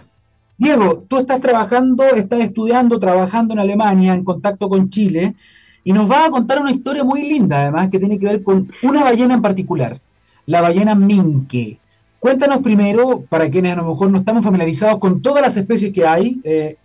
Diego, 0.63 1.03
tú 1.07 1.17
estás 1.17 1.39
trabajando, 1.41 2.03
estás 2.05 2.39
estudiando, 2.39 2.99
trabajando 2.99 3.53
en 3.53 3.59
Alemania, 3.59 4.15
en 4.15 4.23
contacto 4.23 4.67
con 4.69 4.89
Chile, 4.89 5.35
y 5.83 5.93
nos 5.93 6.07
vas 6.07 6.27
a 6.27 6.31
contar 6.31 6.59
una 6.59 6.71
historia 6.71 7.03
muy 7.03 7.21
linda, 7.21 7.61
además, 7.61 7.89
que 7.89 7.99
tiene 7.99 8.17
que 8.17 8.25
ver 8.25 8.43
con 8.43 8.71
una 8.81 9.03
ballena 9.03 9.35
en 9.35 9.41
particular 9.41 9.99
la 10.45 10.61
ballena 10.61 10.95
minke. 10.95 11.77
Cuéntanos 12.19 12.59
primero, 12.59 13.23
para 13.29 13.49
quienes 13.49 13.73
a 13.73 13.77
lo 13.77 13.89
mejor 13.89 14.09
no 14.09 14.19
estamos 14.19 14.43
familiarizados 14.43 14.99
con 14.99 15.21
todas 15.21 15.41
las 15.41 15.57
especies 15.57 15.91
que 15.91 16.05
hay, 16.05 16.39
eh, 16.43 16.77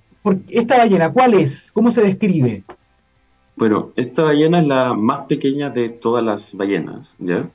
esta 0.48 0.78
ballena, 0.78 1.12
¿cuál 1.12 1.34
es? 1.34 1.70
¿Cómo 1.72 1.90
se 1.90 2.02
describe? 2.02 2.64
Bueno, 3.56 3.92
esta 3.96 4.24
ballena 4.24 4.60
es 4.60 4.66
la 4.66 4.94
más 4.94 5.26
pequeña 5.26 5.70
de 5.70 5.88
todas 5.88 6.24
las 6.24 6.54
ballenas, 6.54 7.14
¿ya? 7.18 7.48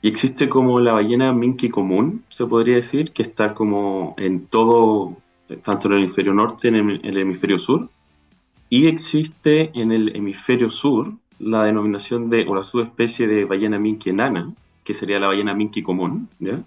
Y 0.00 0.08
existe 0.08 0.48
como 0.48 0.80
la 0.80 0.92
ballena 0.92 1.32
minke 1.32 1.70
común, 1.70 2.24
se 2.28 2.46
podría 2.46 2.76
decir, 2.76 3.12
que 3.12 3.22
está 3.22 3.54
como 3.54 4.14
en 4.16 4.46
todo, 4.46 5.16
tanto 5.62 5.88
en 5.88 5.94
el 5.94 6.00
hemisferio 6.00 6.34
norte 6.34 6.68
en 6.68 6.76
el 6.76 7.16
hemisferio 7.16 7.58
sur. 7.58 7.88
Y 8.70 8.86
existe 8.86 9.70
en 9.78 9.92
el 9.92 10.16
hemisferio 10.16 10.70
sur 10.70 11.12
la 11.38 11.64
denominación 11.64 12.30
de, 12.30 12.46
o 12.48 12.54
la 12.54 12.62
subespecie 12.62 13.26
de 13.26 13.44
ballena 13.44 13.78
minke 13.78 14.10
enana, 14.10 14.52
que 14.82 14.94
sería 14.94 15.20
la 15.20 15.28
ballena 15.28 15.54
minke 15.54 15.82
común, 15.82 16.28
¿ya? 16.38 16.62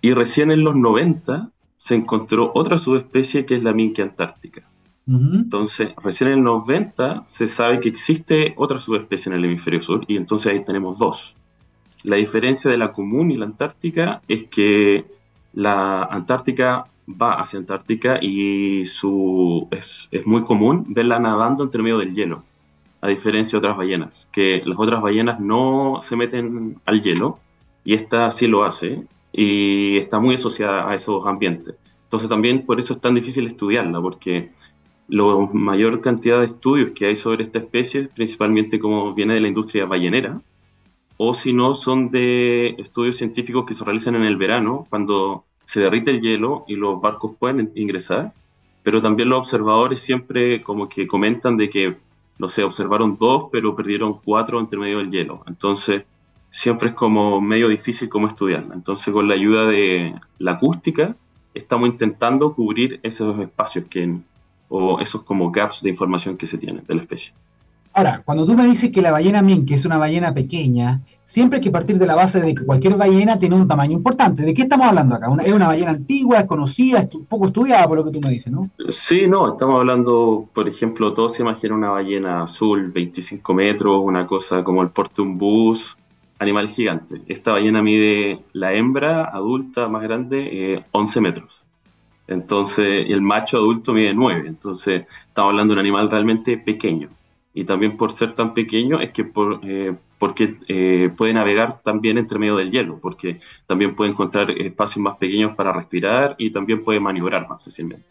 Y 0.00 0.12
recién 0.12 0.50
en 0.50 0.62
los 0.62 0.76
90 0.76 1.50
se 1.76 1.94
encontró 1.94 2.52
otra 2.54 2.78
subespecie 2.78 3.46
que 3.46 3.54
es 3.54 3.62
la 3.62 3.72
minke 3.72 4.02
antártica. 4.02 4.68
Entonces, 5.10 5.94
recién 6.04 6.28
en 6.30 6.44
los 6.44 6.66
90 6.66 7.22
se 7.26 7.48
sabe 7.48 7.80
que 7.80 7.88
existe 7.88 8.52
otra 8.58 8.78
subespecie 8.78 9.32
en 9.32 9.38
el 9.38 9.44
hemisferio 9.46 9.80
sur 9.80 10.04
y 10.06 10.18
entonces 10.18 10.52
ahí 10.52 10.62
tenemos 10.62 10.98
dos. 10.98 11.34
La 12.02 12.16
diferencia 12.16 12.70
de 12.70 12.76
la 12.76 12.92
común 12.92 13.30
y 13.30 13.38
la 13.38 13.46
antártica 13.46 14.20
es 14.28 14.44
que 14.48 15.06
la 15.54 16.02
antártica 16.02 16.84
va 17.08 17.34
hacia 17.40 17.58
Antártica 17.58 18.18
y 18.20 18.84
su, 18.84 19.66
es, 19.70 20.08
es 20.10 20.26
muy 20.26 20.42
común 20.42 20.84
verla 20.88 21.18
nadando 21.18 21.62
entre 21.64 21.82
medio 21.82 21.98
del 21.98 22.14
hielo 22.14 22.44
a 23.00 23.08
diferencia 23.08 23.52
de 23.52 23.58
otras 23.58 23.76
ballenas, 23.76 24.28
que 24.32 24.60
las 24.64 24.78
otras 24.78 25.00
ballenas 25.00 25.40
no 25.40 26.00
se 26.02 26.16
meten 26.16 26.80
al 26.84 27.02
hielo 27.02 27.38
y 27.84 27.94
esta 27.94 28.30
sí 28.30 28.46
lo 28.46 28.64
hace 28.64 29.04
y 29.32 29.98
está 29.98 30.18
muy 30.18 30.34
asociada 30.34 30.90
a 30.90 30.94
esos 30.94 31.26
ambientes. 31.26 31.74
Entonces 32.04 32.28
también 32.28 32.66
por 32.66 32.80
eso 32.80 32.94
es 32.94 33.00
tan 33.00 33.14
difícil 33.14 33.46
estudiarla, 33.46 34.00
porque 34.00 34.50
la 35.08 35.48
mayor 35.52 36.00
cantidad 36.00 36.40
de 36.40 36.46
estudios 36.46 36.90
que 36.92 37.06
hay 37.06 37.16
sobre 37.16 37.44
esta 37.44 37.58
especie, 37.58 38.08
principalmente 38.14 38.78
como 38.78 39.14
viene 39.14 39.34
de 39.34 39.40
la 39.40 39.48
industria 39.48 39.86
ballenera, 39.86 40.40
o 41.16 41.34
si 41.34 41.52
no 41.52 41.74
son 41.74 42.10
de 42.10 42.76
estudios 42.78 43.16
científicos 43.16 43.64
que 43.66 43.74
se 43.74 43.84
realizan 43.84 44.14
en 44.14 44.24
el 44.24 44.36
verano, 44.36 44.86
cuando 44.88 45.44
se 45.68 45.80
derrite 45.80 46.12
el 46.12 46.22
hielo 46.22 46.64
y 46.66 46.76
los 46.76 46.98
barcos 46.98 47.32
pueden 47.38 47.70
ingresar, 47.74 48.32
pero 48.82 49.02
también 49.02 49.28
los 49.28 49.40
observadores 49.40 50.00
siempre 50.00 50.62
como 50.62 50.88
que 50.88 51.06
comentan 51.06 51.58
de 51.58 51.68
que 51.68 51.96
no 52.38 52.48
sé, 52.48 52.62
observaron 52.62 53.18
dos, 53.20 53.48
pero 53.52 53.76
perdieron 53.76 54.18
cuatro 54.24 54.60
entre 54.60 54.78
medio 54.78 54.96
del 54.98 55.10
hielo. 55.10 55.42
Entonces, 55.46 56.04
siempre 56.48 56.88
es 56.88 56.94
como 56.94 57.38
medio 57.42 57.68
difícil 57.68 58.08
como 58.08 58.28
estudiarla. 58.28 58.74
Entonces, 58.74 59.12
con 59.12 59.28
la 59.28 59.34
ayuda 59.34 59.66
de 59.66 60.14
la 60.38 60.52
acústica, 60.52 61.14
estamos 61.52 61.90
intentando 61.90 62.54
cubrir 62.54 62.98
esos 63.02 63.38
espacios 63.38 63.88
que, 63.90 64.16
o 64.70 65.00
esos 65.00 65.22
como 65.22 65.50
gaps 65.50 65.82
de 65.82 65.90
información 65.90 66.38
que 66.38 66.46
se 66.46 66.56
tienen 66.56 66.82
de 66.86 66.94
la 66.94 67.02
especie. 67.02 67.34
Ahora, 67.98 68.22
cuando 68.24 68.46
tú 68.46 68.54
me 68.54 68.64
dices 68.64 68.92
que 68.92 69.02
la 69.02 69.10
ballena 69.10 69.44
que 69.66 69.74
es 69.74 69.84
una 69.84 69.98
ballena 69.98 70.32
pequeña, 70.32 71.00
siempre 71.24 71.56
hay 71.56 71.64
que 71.64 71.72
partir 71.72 71.98
de 71.98 72.06
la 72.06 72.14
base 72.14 72.40
de 72.40 72.54
que 72.54 72.64
cualquier 72.64 72.94
ballena 72.94 73.40
tiene 73.40 73.56
un 73.56 73.66
tamaño 73.66 73.94
importante. 73.94 74.44
¿De 74.44 74.54
qué 74.54 74.62
estamos 74.62 74.86
hablando 74.86 75.16
acá? 75.16 75.26
¿Es 75.44 75.52
una 75.52 75.66
ballena 75.66 75.90
antigua, 75.90 76.38
es 76.38 76.44
conocida, 76.44 77.04
poco 77.28 77.48
estudiada 77.48 77.88
por 77.88 77.96
lo 77.96 78.04
que 78.04 78.12
tú 78.12 78.20
me 78.20 78.30
dices, 78.30 78.52
no? 78.52 78.70
Sí, 78.90 79.26
no, 79.26 79.50
estamos 79.50 79.80
hablando, 79.80 80.48
por 80.54 80.68
ejemplo, 80.68 81.12
todos 81.12 81.34
se 81.34 81.42
imaginan 81.42 81.78
una 81.78 81.90
ballena 81.90 82.44
azul, 82.44 82.92
25 82.92 83.52
metros, 83.52 84.00
una 84.00 84.28
cosa 84.28 84.62
como 84.62 84.80
el 84.82 84.90
porte 84.90 85.20
un 85.20 85.36
bus, 85.36 85.98
animal 86.38 86.68
gigante. 86.68 87.20
Esta 87.26 87.50
ballena 87.50 87.82
mide 87.82 88.38
la 88.52 88.74
hembra 88.74 89.24
adulta 89.24 89.88
más 89.88 90.04
grande 90.04 90.84
11 90.92 91.18
eh, 91.18 91.22
metros. 91.22 91.64
Entonces, 92.28 93.06
el 93.08 93.22
macho 93.22 93.56
adulto 93.56 93.92
mide 93.92 94.14
9. 94.14 94.44
Entonces, 94.46 95.04
estamos 95.26 95.50
hablando 95.50 95.74
de 95.74 95.80
un 95.80 95.80
animal 95.80 96.08
realmente 96.08 96.58
pequeño 96.58 97.17
y 97.54 97.64
también 97.64 97.96
por 97.96 98.12
ser 98.12 98.34
tan 98.34 98.54
pequeño 98.54 99.00
es 99.00 99.10
que 99.10 99.24
por, 99.24 99.60
eh, 99.62 99.94
porque 100.18 100.56
eh, 100.68 101.10
puede 101.16 101.32
navegar 101.32 101.80
también 101.82 102.18
entre 102.18 102.38
medio 102.38 102.56
del 102.56 102.70
hielo, 102.70 102.98
porque 103.00 103.40
también 103.66 103.94
puede 103.94 104.10
encontrar 104.10 104.50
espacios 104.50 105.02
más 105.02 105.16
pequeños 105.16 105.54
para 105.56 105.72
respirar 105.72 106.34
y 106.38 106.50
también 106.50 106.84
puede 106.84 107.00
maniobrar 107.00 107.48
más 107.48 107.64
fácilmente. 107.64 108.04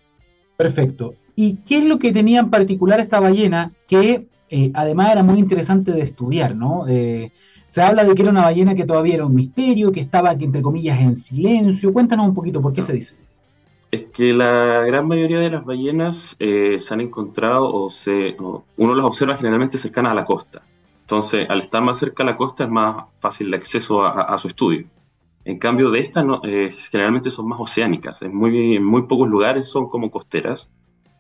Perfecto. 0.58 1.16
¿Y 1.36 1.58
qué 1.58 1.78
es 1.78 1.86
lo 1.86 2.00
que 2.00 2.12
tenía 2.12 2.40
en 2.40 2.50
particular 2.50 3.00
esta 3.00 3.20
ballena 3.20 3.72
que 3.88 4.28
eh, 4.50 4.72
además 4.74 5.12
era 5.12 5.24
muy 5.24 5.40
interesante 5.40 5.92
de 5.92 6.02
estudiar, 6.02 6.56
¿no? 6.56 6.88
Eh, 6.88 7.32
se 7.66 7.82
habla 7.82 8.06
de 8.06 8.16
que 8.16 8.22
era 8.22 8.32
una 8.32 8.44
ballena 8.44 8.76
que 8.76 8.86
todavía 8.86 9.16
era 9.16 9.26
un 9.26 9.36
misterio, 9.36 9.92
que 9.92 10.00
estaba, 10.00 10.32
entre 10.32 10.62
comillas, 10.62 11.00
en 11.02 11.16
silencio. 11.16 11.92
Cuéntanos 11.92 12.28
un 12.28 12.34
poquito, 12.34 12.62
¿por 12.62 12.74
qué 12.74 12.82
se 12.82 12.94
dice? 12.94 13.16
Es 13.90 14.04
que 14.04 14.34
la 14.34 14.82
gran 14.82 15.08
mayoría 15.08 15.40
de 15.40 15.50
las 15.50 15.64
ballenas 15.64 16.36
eh, 16.40 16.78
se 16.78 16.94
han 16.94 17.02
encontrado 17.02 17.74
o, 17.74 17.90
se, 17.90 18.36
uno 18.38 18.96
las 18.96 19.06
observa 19.06 19.38
generalmente 19.38 19.78
cercanas 19.78 20.12
a 20.12 20.16
la 20.16 20.26
costa. 20.26 20.62
Entonces, 21.02 21.50
al 21.50 21.62
estar 21.62 21.82
más 21.82 21.98
cerca 21.98 22.24
a 22.24 22.26
la 22.26 22.36
costa 22.36 22.66
es 22.66 22.70
más 22.70 23.06
fácil 23.22 23.48
el 23.48 23.54
acceso 23.54 24.06
a, 24.06 24.38
su 24.38 24.50
estudio. 24.50 24.88
En 25.46 25.58
cambio, 25.58 25.90
de 25.90 26.02
estas 26.02 26.26
eh, 26.44 26.76
generalmente 26.92 27.32
son 27.32 27.48
más 27.48 27.62
oceánicas. 27.62 28.22
En 28.24 28.36
muy, 28.36 28.78
muy 28.80 29.04
pocos 29.04 29.30
lugares 29.30 29.70
son 29.70 29.88
como 29.88 30.12
costeras. 30.12 30.70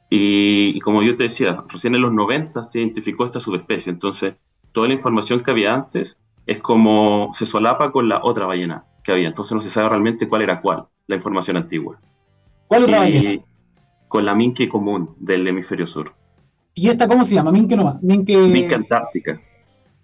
Y, 0.09 0.77
como 0.81 1.03
yo 1.03 1.15
te 1.15 1.23
decía, 1.23 1.63
recién 1.69 1.95
en 1.95 2.01
los 2.01 2.11
90 2.11 2.63
se 2.63 2.79
identificó 2.79 3.25
esta 3.25 3.39
subespecie. 3.39 3.89
Entonces, 3.89 4.35
toda 4.73 4.89
la 4.89 4.93
información 4.93 5.39
que 5.39 5.51
había 5.51 5.73
antes 5.73 6.17
es 6.45 6.59
como 6.59 7.31
se 7.33 7.45
solapa 7.45 7.93
con 7.93 8.09
la 8.09 8.19
otra 8.23 8.45
ballena 8.45 8.83
que 9.05 9.13
había. 9.13 9.29
Entonces, 9.29 9.53
no 9.55 9.61
se 9.61 9.69
sabe 9.69 9.87
realmente 9.87 10.27
cuál 10.27 10.41
era 10.41 10.59
cuál, 10.59 10.87
la 11.07 11.15
información 11.15 11.55
antigua. 11.55 11.97
¿Cuál 12.67 12.83
otra 12.83 12.99
ballena? 12.99 13.41
Con 14.07 14.25
la 14.25 14.35
minke 14.35 14.69
común 14.69 15.15
del 15.19 15.47
hemisferio 15.47 15.87
sur. 15.87 16.13
¿Y 16.73 16.89
esta 16.89 17.07
cómo 17.07 17.23
se 17.23 17.35
llama? 17.35 17.51
Minke 17.51 17.75
no 17.75 17.99
Minke... 18.01 18.37
Minke 18.37 18.75
antártica. 18.75 19.41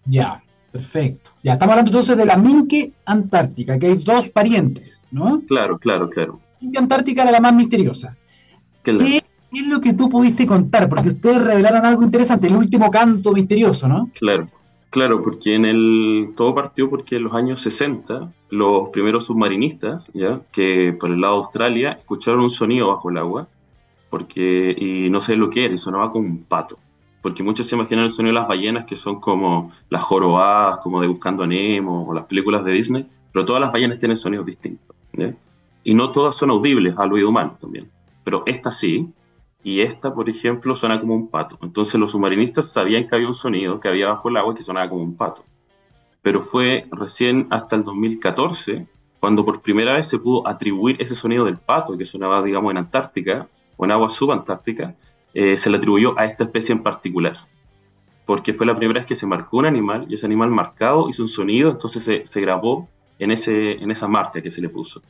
Ya, 0.05 0.41
perfecto. 0.71 1.31
Ya, 1.43 1.53
estamos 1.53 1.73
hablando 1.73 1.91
entonces 1.91 2.17
de 2.17 2.25
la 2.25 2.35
minke 2.35 2.91
antártica, 3.05 3.77
que 3.77 3.87
hay 3.87 3.95
dos 3.97 4.29
parientes, 4.29 5.01
¿no? 5.11 5.41
Claro, 5.47 5.77
claro, 5.77 6.09
claro. 6.09 6.39
Minke 6.59 6.79
antártica 6.79 7.21
era 7.21 7.31
la 7.31 7.39
más 7.39 7.53
misteriosa. 7.53 8.17
¿Qué 8.83 9.21
es 9.53 9.67
lo 9.67 9.79
que 9.79 9.93
tú 9.93 10.09
pudiste 10.09 10.47
contar? 10.47 10.89
Porque 10.89 11.09
ustedes 11.09 11.41
revelaron 11.41 11.85
algo 11.85 12.03
interesante, 12.03 12.47
el 12.47 12.55
último 12.55 12.89
canto 12.89 13.31
misterioso, 13.31 13.87
¿no? 13.87 14.09
Claro. 14.19 14.49
Claro, 14.93 15.23
porque 15.23 15.55
en 15.55 15.65
el 15.65 16.33
todo 16.35 16.53
partió 16.53 16.87
porque 16.87 17.15
en 17.15 17.23
los 17.23 17.33
años 17.33 17.61
60 17.61 18.31
los 18.51 18.89
primeros 18.89 19.25
submarinistas, 19.25 20.07
ya 20.13 20.41
que 20.51 20.95
por 20.99 21.09
el 21.09 21.19
lado 21.19 21.33
de 21.33 21.39
Australia 21.39 21.91
escucharon 21.93 22.41
un 22.41 22.51
sonido 22.51 22.89
bajo 22.89 23.09
el 23.09 23.17
agua, 23.17 23.47
porque 24.11 24.75
y 24.77 25.09
no 25.09 25.19
sé 25.19 25.35
lo 25.35 25.49
que 25.49 25.65
era, 25.65 25.73
y 25.73 25.79
sonaba 25.79 26.11
como 26.11 26.27
un 26.27 26.43
pato, 26.43 26.77
porque 27.23 27.41
muchos 27.41 27.65
se 27.65 27.75
imaginan 27.75 28.05
el 28.05 28.11
sonido 28.11 28.35
de 28.35 28.41
las 28.41 28.47
ballenas 28.47 28.85
que 28.85 28.95
son 28.95 29.19
como 29.19 29.73
las 29.89 30.03
jorobadas, 30.03 30.77
como 30.83 31.01
de 31.01 31.07
Buscando 31.07 31.41
a 31.41 31.47
Nemo 31.47 32.07
o 32.07 32.13
las 32.13 32.25
películas 32.25 32.63
de 32.63 32.73
Disney, 32.73 33.07
pero 33.31 33.45
todas 33.45 33.61
las 33.61 33.73
ballenas 33.73 33.97
tienen 33.97 34.15
sonidos 34.15 34.45
distintos, 34.45 34.95
y 35.83 35.95
no 35.95 36.11
todas 36.11 36.35
son 36.35 36.51
audibles 36.51 36.93
al 36.99 37.11
oído 37.11 37.29
humano 37.29 37.57
también, 37.59 37.89
pero 38.23 38.43
esta 38.45 38.69
sí, 38.69 39.11
y 39.63 39.81
esta, 39.81 40.13
por 40.13 40.29
ejemplo, 40.29 40.75
suena 40.75 40.99
como 40.99 41.15
un 41.15 41.29
pato. 41.29 41.57
Entonces 41.61 41.99
los 41.99 42.11
submarinistas 42.11 42.71
sabían 42.71 43.07
que 43.07 43.15
había 43.15 43.27
un 43.27 43.33
sonido 43.33 43.79
que 43.79 43.87
había 43.87 44.09
bajo 44.09 44.29
el 44.29 44.37
agua 44.37 44.53
que 44.53 44.61
sonaba 44.61 44.89
como 44.89 45.03
un 45.03 45.15
pato. 45.15 45.45
Pero 46.21 46.41
fue 46.41 46.85
recién 46.91 47.47
hasta 47.49 47.77
el 47.77 47.83
2014 47.83 48.87
cuando 49.23 49.45
por 49.45 49.61
primera 49.61 49.93
vez 49.93 50.07
se 50.07 50.19
pudo 50.19 50.45
atribuir 50.45 50.97
ese 50.99 51.15
sonido 51.15 51.45
del 51.45 51.55
pato 51.55 51.97
que 51.97 52.03
sonaba, 52.03 52.43
digamos, 52.43 52.71
en 52.71 52.77
Antártica 52.77 53.47
o 53.77 53.85
en 53.85 53.91
agua 53.91 54.09
subantártica, 54.09 54.95
eh, 55.33 55.55
se 55.55 55.69
le 55.69 55.77
atribuyó 55.77 56.19
a 56.19 56.25
esta 56.25 56.43
especie 56.43 56.73
en 56.73 56.83
particular. 56.83 57.37
Porque 58.25 58.53
fue 58.53 58.65
la 58.65 58.75
primera 58.75 58.99
vez 58.99 59.07
que 59.07 59.15
se 59.15 59.25
marcó 59.25 59.59
un 59.59 59.65
animal 59.65 60.07
y 60.09 60.15
ese 60.15 60.25
animal 60.25 60.49
marcado 60.49 61.07
hizo 61.07 61.23
un 61.23 61.29
sonido, 61.29 61.71
entonces 61.71 62.29
se, 62.29 62.41
grabó 62.41 62.89
en, 63.17 63.31
ese, 63.31 63.81
en 63.81 63.91
esa 63.91 64.09
marca 64.09 64.41
que 64.41 64.51
se 64.51 64.59
le 64.59 64.67
puso. 64.67 65.01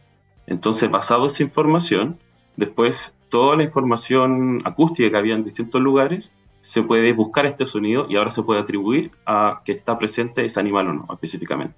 Entonces, 0.46 0.92
basado 0.92 1.22
en 1.24 1.28
esa 1.28 1.42
información, 1.42 2.20
después 2.56 3.16
toda 3.34 3.56
la 3.56 3.64
información 3.64 4.62
acústica 4.64 5.10
que 5.10 5.18
había 5.18 5.34
en 5.34 5.44
distintos 5.44 5.82
lugares, 5.82 6.32
se 6.60 6.84
puede 6.84 7.14
buscar 7.14 7.48
este 7.48 7.66
sonido 7.66 8.06
y 8.08 8.16
ahora 8.16 8.30
se 8.30 8.44
puede 8.44 8.60
atribuir 8.60 9.10
a 9.26 9.64
que 9.66 9.72
está 9.72 9.98
presente 9.98 10.46
ese 10.46 10.60
animal 10.60 10.90
o 10.90 10.94
no, 10.94 11.08
específicamente. 11.12 11.74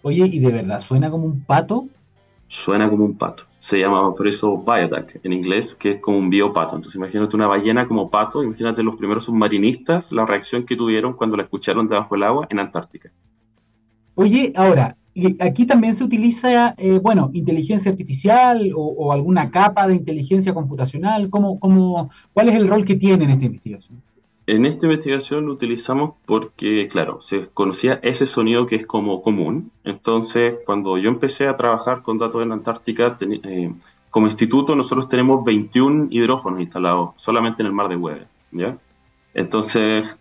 Oye, 0.00 0.24
¿y 0.24 0.38
de 0.38 0.50
verdad 0.50 0.80
suena 0.80 1.10
como 1.10 1.26
un 1.26 1.42
pato? 1.42 1.88
Suena 2.48 2.88
como 2.88 3.04
un 3.04 3.18
pato. 3.18 3.42
Se 3.58 3.78
llama 3.78 4.14
por 4.14 4.26
eso 4.26 4.56
biotac 4.56 5.20
en 5.22 5.34
inglés, 5.34 5.76
que 5.78 5.90
es 5.90 6.00
como 6.00 6.16
un 6.16 6.30
biopato. 6.30 6.74
Entonces 6.74 6.96
imagínate 6.96 7.36
una 7.36 7.48
ballena 7.48 7.86
como 7.86 8.08
pato, 8.08 8.42
imagínate 8.42 8.82
los 8.82 8.96
primeros 8.96 9.24
submarinistas, 9.24 10.10
la 10.10 10.24
reacción 10.24 10.64
que 10.64 10.74
tuvieron 10.74 11.12
cuando 11.12 11.36
la 11.36 11.42
escucharon 11.42 11.86
debajo 11.86 12.14
del 12.14 12.22
agua 12.22 12.46
en 12.48 12.60
Antártica. 12.60 13.12
Oye, 14.14 14.54
ahora, 14.56 14.96
y 15.16 15.42
aquí 15.42 15.64
también 15.64 15.94
se 15.94 16.04
utiliza, 16.04 16.74
eh, 16.76 17.00
bueno, 17.02 17.30
inteligencia 17.32 17.90
artificial 17.90 18.70
o, 18.74 19.12
alguna 19.12 19.50
capa 19.50 19.88
de 19.88 19.94
inteligencia 19.94 20.52
computacional. 20.52 21.30
¿Cómo, 21.30 21.58
cómo, 21.58 22.10
cuál 22.34 22.50
es 22.50 22.54
el 22.54 22.68
rol 22.68 22.84
que 22.84 22.96
tiene 22.96 23.24
en 23.24 23.30
esta 23.30 23.46
investigación? 23.46 24.02
En 24.46 24.66
esta 24.66 24.84
investigación 24.84 25.46
lo 25.46 25.54
utilizamos 25.54 26.16
porque, 26.26 26.86
claro, 26.88 27.22
se 27.22 27.46
conocía 27.46 27.98
ese 28.02 28.26
sonido 28.26 28.66
que 28.66 28.76
es 28.76 28.86
como 28.86 29.22
común. 29.22 29.72
Entonces, 29.84 30.56
cuando 30.66 30.98
yo 30.98 31.08
empecé 31.08 31.48
a 31.48 31.56
trabajar 31.56 32.02
con 32.02 32.18
datos 32.18 32.42
en 32.42 32.52
Antártica, 32.52 33.16
eh, 33.20 33.72
como 34.10 34.26
instituto 34.26 34.76
nosotros 34.76 35.08
tenemos 35.08 35.42
21 35.44 36.08
hidrófonos 36.10 36.60
instalados 36.60 37.14
solamente 37.16 37.62
en 37.62 37.68
el 37.68 37.72
mar 37.72 37.88
de 37.88 37.96
Weber. 37.96 38.28
¿ya? 38.52 38.76
Entonces, 39.32 40.18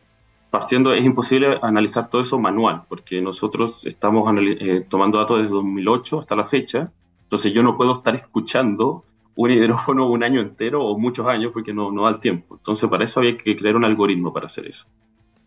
partiendo, 0.59 0.93
es 0.93 1.03
imposible 1.03 1.59
analizar 1.61 2.09
todo 2.09 2.21
eso 2.21 2.39
manual, 2.39 2.83
porque 2.87 3.21
nosotros 3.21 3.85
estamos 3.85 4.23
eh, 4.37 4.85
tomando 4.87 5.17
datos 5.17 5.37
desde 5.39 5.49
2008 5.49 6.19
hasta 6.21 6.33
la 6.33 6.45
fecha, 6.45 6.93
entonces 7.23 7.51
yo 7.51 7.61
no 7.61 7.75
puedo 7.75 7.91
estar 7.91 8.15
escuchando 8.15 9.03
un 9.35 9.51
hidrófono 9.51 10.07
un 10.07 10.23
año 10.23 10.39
entero 10.39 10.85
o 10.85 10.97
muchos 10.97 11.27
años 11.27 11.51
porque 11.51 11.73
no, 11.73 11.91
no 11.91 12.03
da 12.03 12.09
el 12.11 12.19
tiempo. 12.19 12.55
Entonces 12.55 12.89
para 12.89 13.03
eso 13.03 13.19
había 13.19 13.35
que 13.35 13.53
crear 13.57 13.75
un 13.75 13.83
algoritmo 13.83 14.31
para 14.31 14.45
hacer 14.45 14.65
eso. 14.65 14.85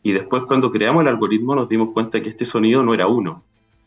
Y 0.03 0.13
después 0.13 0.43
cuando 0.43 0.71
creamos 0.71 1.03
el 1.03 1.09
algoritmo 1.09 1.55
nos 1.55 1.71
dimos 1.71 1.95
cuenta 1.95 2.21
que 2.21 2.29
este 2.29 2.45
sonido 2.45 2.85
no 2.85 2.93
era 2.93 3.07
uno, 3.07 3.45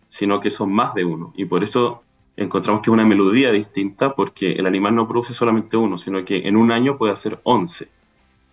sino 0.09 0.39
que 0.39 0.49
son 0.49 0.73
más 0.73 0.95
de 0.95 1.05
uno. 1.05 1.33
Y 1.35 1.45
por 1.45 1.63
eso 1.63 2.01
encontramos 2.35 2.81
que 2.81 2.89
es 2.89 2.93
una 2.93 3.05
melodía 3.05 3.51
distinta 3.51 4.15
porque 4.15 4.53
el 4.53 4.65
animal 4.65 4.95
no 4.95 5.07
produce 5.07 5.35
solamente 5.35 5.77
uno, 5.77 5.99
sino 5.99 6.25
que 6.25 6.47
en 6.47 6.57
un 6.57 6.71
año 6.71 6.97
puede 6.97 7.13
hacer 7.13 7.39
11. 7.43 8.00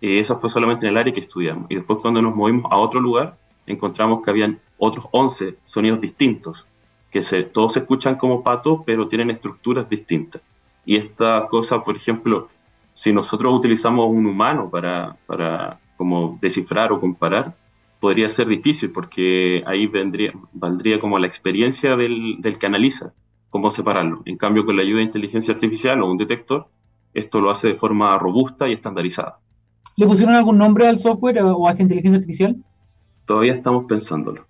Y 0.01 0.19
eso 0.19 0.39
fue 0.39 0.49
solamente 0.49 0.85
en 0.85 0.91
el 0.91 0.97
área 0.97 1.13
que 1.13 1.19
estudiamos. 1.19 1.65
Y 1.69 1.75
después 1.75 1.99
cuando 1.99 2.21
nos 2.21 2.35
movimos 2.35 2.71
a 2.71 2.77
otro 2.77 3.01
lugar, 3.01 3.37
encontramos 3.65 4.23
que 4.23 4.29
habían 4.29 4.59
otros 4.77 5.05
11 5.11 5.57
sonidos 5.63 6.01
distintos, 6.01 6.65
que 7.11 7.21
se, 7.21 7.43
todos 7.43 7.73
se 7.73 7.79
escuchan 7.79 8.15
como 8.15 8.43
pato, 8.43 8.83
pero 8.85 9.07
tienen 9.07 9.29
estructuras 9.29 9.89
distintas. 9.89 10.41
Y 10.85 10.95
esta 10.95 11.47
cosa, 11.47 11.83
por 11.83 11.95
ejemplo, 11.95 12.49
si 12.93 13.13
nosotros 13.13 13.53
utilizamos 13.53 14.09
un 14.09 14.25
humano 14.25 14.69
para, 14.69 15.17
para 15.25 15.79
como 15.97 16.37
descifrar 16.41 16.91
o 16.91 16.99
comparar, 16.99 17.55
podría 17.99 18.29
ser 18.29 18.47
difícil 18.47 18.91
porque 18.91 19.63
ahí 19.65 19.87
vendría, 19.87 20.31
valdría 20.53 20.99
como 20.99 21.19
la 21.19 21.27
experiencia 21.27 21.95
del, 21.95 22.37
del 22.39 22.57
que 22.57 22.65
analiza, 22.65 23.13
cómo 23.49 23.69
separarlo. 23.69 24.21
En 24.25 24.37
cambio, 24.37 24.65
con 24.65 24.77
la 24.77 24.83
ayuda 24.83 24.99
de 24.99 25.05
inteligencia 25.05 25.53
artificial 25.53 26.01
o 26.01 26.09
un 26.09 26.17
detector, 26.17 26.67
esto 27.13 27.41
lo 27.41 27.49
hace 27.49 27.67
de 27.67 27.75
forma 27.75 28.17
robusta 28.17 28.69
y 28.69 28.73
estandarizada. 28.73 29.39
¿Le 29.99 30.07
pusieron 30.07 30.33
algún 30.33 30.57
nombre 30.57 30.87
al 30.87 30.97
software 30.97 31.41
o 31.41 31.67
a 31.67 31.71
esta 31.71 31.81
inteligencia 31.81 32.15
artificial? 32.17 32.55
Todavía 33.25 33.51
estamos 33.51 33.83
pensándolo. 33.83 34.45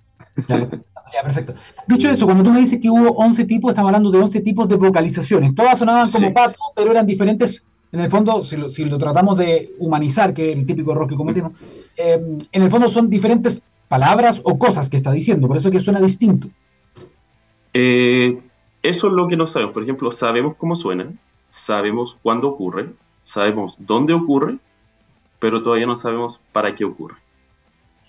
Ya, 0.47 1.23
perfecto. 1.23 1.55
Dicho 1.87 2.07
eso, 2.07 2.27
cuando 2.27 2.43
tú 2.43 2.51
me 2.51 2.59
dices 2.59 2.79
que 2.79 2.87
hubo 2.87 3.09
11 3.13 3.45
tipos, 3.45 3.71
estamos 3.71 3.89
hablando 3.89 4.11
de 4.11 4.19
11 4.19 4.41
tipos 4.41 4.69
de 4.69 4.75
vocalizaciones. 4.75 5.55
Todas 5.55 5.79
sonaban 5.79 6.07
como 6.11 6.31
pato, 6.31 6.59
pero 6.75 6.91
eran 6.91 7.07
diferentes. 7.07 7.63
En 7.91 7.99
el 7.99 8.11
fondo, 8.11 8.43
si 8.43 8.85
lo, 8.85 8.97
tratamos 8.99 9.35
de 9.39 9.73
humanizar, 9.79 10.35
que 10.35 10.51
es 10.51 10.55
el 10.59 10.67
típico 10.67 10.91
error 10.91 11.07
que 11.07 11.15
cometemos, 11.15 11.53
eh, 11.97 12.37
en 12.51 12.61
el 12.61 12.69
fondo 12.69 12.87
son 12.87 13.09
diferentes 13.09 13.59
palabras 13.87 14.39
o 14.43 14.59
cosas 14.59 14.87
que 14.87 14.97
está 14.97 15.11
diciendo, 15.11 15.47
por 15.47 15.57
eso 15.57 15.69
es 15.69 15.71
que 15.71 15.79
suena 15.79 15.99
distinto. 15.99 16.47
Eh, 17.73 18.39
eso 18.83 19.07
es 19.07 19.13
lo 19.13 19.27
que 19.27 19.35
no 19.35 19.47
sabemos. 19.47 19.73
Por 19.73 19.81
ejemplo, 19.81 20.11
sabemos 20.11 20.53
cómo 20.59 20.75
suena, 20.75 21.11
sabemos 21.49 22.19
cuándo 22.21 22.49
ocurre, 22.49 22.91
sabemos 23.23 23.77
dónde 23.79 24.13
ocurre 24.13 24.59
pero 25.39 25.61
todavía 25.61 25.87
no 25.87 25.95
sabemos 25.95 26.41
para 26.51 26.75
qué 26.75 26.85
ocurre. 26.85 27.17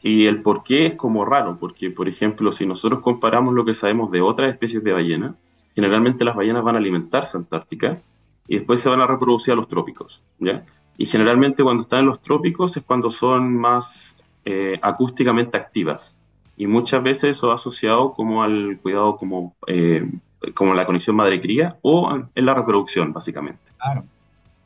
Y 0.03 0.27
el 0.27 0.43
por 0.43 0.63
qué 0.63 0.87
es 0.87 0.95
como 0.95 1.25
raro, 1.25 1.59
porque, 1.59 1.91
por 1.91 2.09
ejemplo, 2.09 2.53
si 2.53 2.67
nosotros 2.67 3.01
comparamos 3.01 3.55
lo 3.55 3.65
que 3.65 3.75
sabemos 3.75 4.11
de 4.11 4.21
otras 4.21 4.51
especies 4.51 4.83
de 4.83 4.93
ballena, 4.93 5.35
generalmente 5.75 6.25
las 6.25 6.35
ballenas 6.35 6.63
van 6.63 6.77
a 6.77 6.79
alimentarse 6.79 7.37
en 7.37 7.43
Antártica 7.43 8.01
y 8.49 8.57
después 8.57 8.81
se 8.81 8.89
van 8.89 9.01
a 9.01 9.07
reproducir 9.07 9.53
a 9.53 9.57
los 9.57 9.69
trópicos, 9.69 10.23
¿ya? 10.39 10.65
Y 10.97 11.07
generalmente 11.07 11.63
cuando 11.63 11.83
están 11.83 12.01
en 12.01 12.07
los 12.07 12.21
trópicos 12.21 12.77
es 12.77 12.83
cuando 12.83 13.11
son 13.11 13.57
más 13.57 14.17
eh, 14.45 14.79
acústicamente 14.83 15.57
activas. 15.57 16.17
Y 16.57 16.67
muchas 16.67 17.03
veces 17.03 17.37
eso 17.37 17.53
asociado 17.53 18.13
como 18.13 18.43
al 18.43 18.79
cuidado 18.83 19.17
como, 19.17 19.55
eh, 19.67 20.11
como 20.55 20.75
la 20.75 20.85
conexión 20.85 21.17
madre-cría 21.17 21.79
o 21.81 22.19
en 22.35 22.47
la 22.47 22.55
reproducción, 22.55 23.13
básicamente. 23.13 23.63
Claro. 23.79 24.05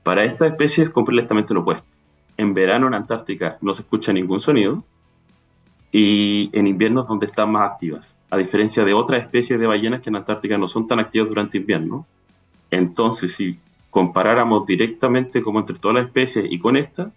Para 0.03 0.25
esta 0.25 0.47
especie 0.47 0.85
es 0.85 0.91
completamente 0.91 1.55
lo 1.55 1.61
opuesto 1.61 1.94
en 2.37 2.55
verano 2.55 2.87
en 2.87 2.95
Antártica 2.95 3.59
no 3.61 3.75
se 3.75 3.83
escucha 3.83 4.13
ningún 4.13 4.41
sonido 4.41 4.83
y 5.93 6.51
en 6.53 6.67
invierno 6.67 7.03
es 7.03 7.09
donde 7.09 7.27
están 7.27 7.53
más 7.53 7.71
activas, 7.71 8.17
a 8.31 8.37
diferencia 8.37 8.85
de 8.85 8.95
otras 8.95 9.23
especies 9.23 9.61
de 9.61 9.67
ballenas 9.67 10.01
que 10.01 10.11
en 10.11 10.17
Antártica 10.17 10.59
no 10.59 10.67
son 10.67 10.87
tan 10.87 10.99
activas 10.99 11.29
durante 11.29 11.59
invierno. 11.59 12.07
Entonces, 12.71 13.35
si 13.35 13.59
comparáramos 13.91 14.67
directamente 14.67 15.41
como 15.41 15.61
entre 15.61 15.79
todas 15.79 15.97
las 15.97 16.07
especies 16.07 16.47
y 16.51 16.59
con 16.59 16.77
esta, 16.77 17.13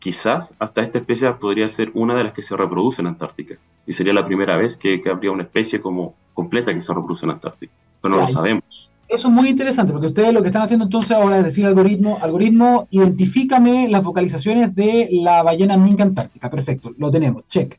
quizás 0.00 0.54
hasta 0.58 0.82
esta 0.82 0.98
especie 0.98 1.30
podría 1.32 1.68
ser 1.68 1.90
una 1.94 2.16
de 2.16 2.24
las 2.24 2.32
que 2.32 2.42
se 2.42 2.56
reproduce 2.56 3.02
en 3.02 3.08
Antártica. 3.08 3.56
Y 3.86 3.92
sería 3.92 4.12
la 4.12 4.26
primera 4.26 4.56
vez 4.56 4.76
que, 4.76 5.00
habría 5.08 5.30
una 5.30 5.44
especie 5.44 5.80
como 5.80 6.16
completa 6.34 6.74
que 6.74 6.80
se 6.80 6.92
reproduce 6.92 7.24
en 7.24 7.30
Antártica. 7.30 7.72
Pero 8.02 8.16
no 8.16 8.20
lo 8.22 8.28
sabemos. 8.28 8.87
Eso 9.08 9.28
es 9.28 9.34
muy 9.34 9.48
interesante, 9.48 9.92
porque 9.92 10.08
ustedes 10.08 10.34
lo 10.34 10.42
que 10.42 10.48
están 10.48 10.60
haciendo 10.60 10.84
entonces 10.84 11.12
ahora 11.12 11.38
es 11.38 11.44
decir 11.44 11.64
algoritmo, 11.64 12.18
algoritmo, 12.20 12.86
identifícame 12.90 13.88
las 13.88 14.04
vocalizaciones 14.04 14.74
de 14.74 15.08
la 15.10 15.42
ballena 15.42 15.78
minca 15.78 16.02
antártica. 16.02 16.50
Perfecto, 16.50 16.92
lo 16.98 17.10
tenemos, 17.10 17.48
check. 17.48 17.78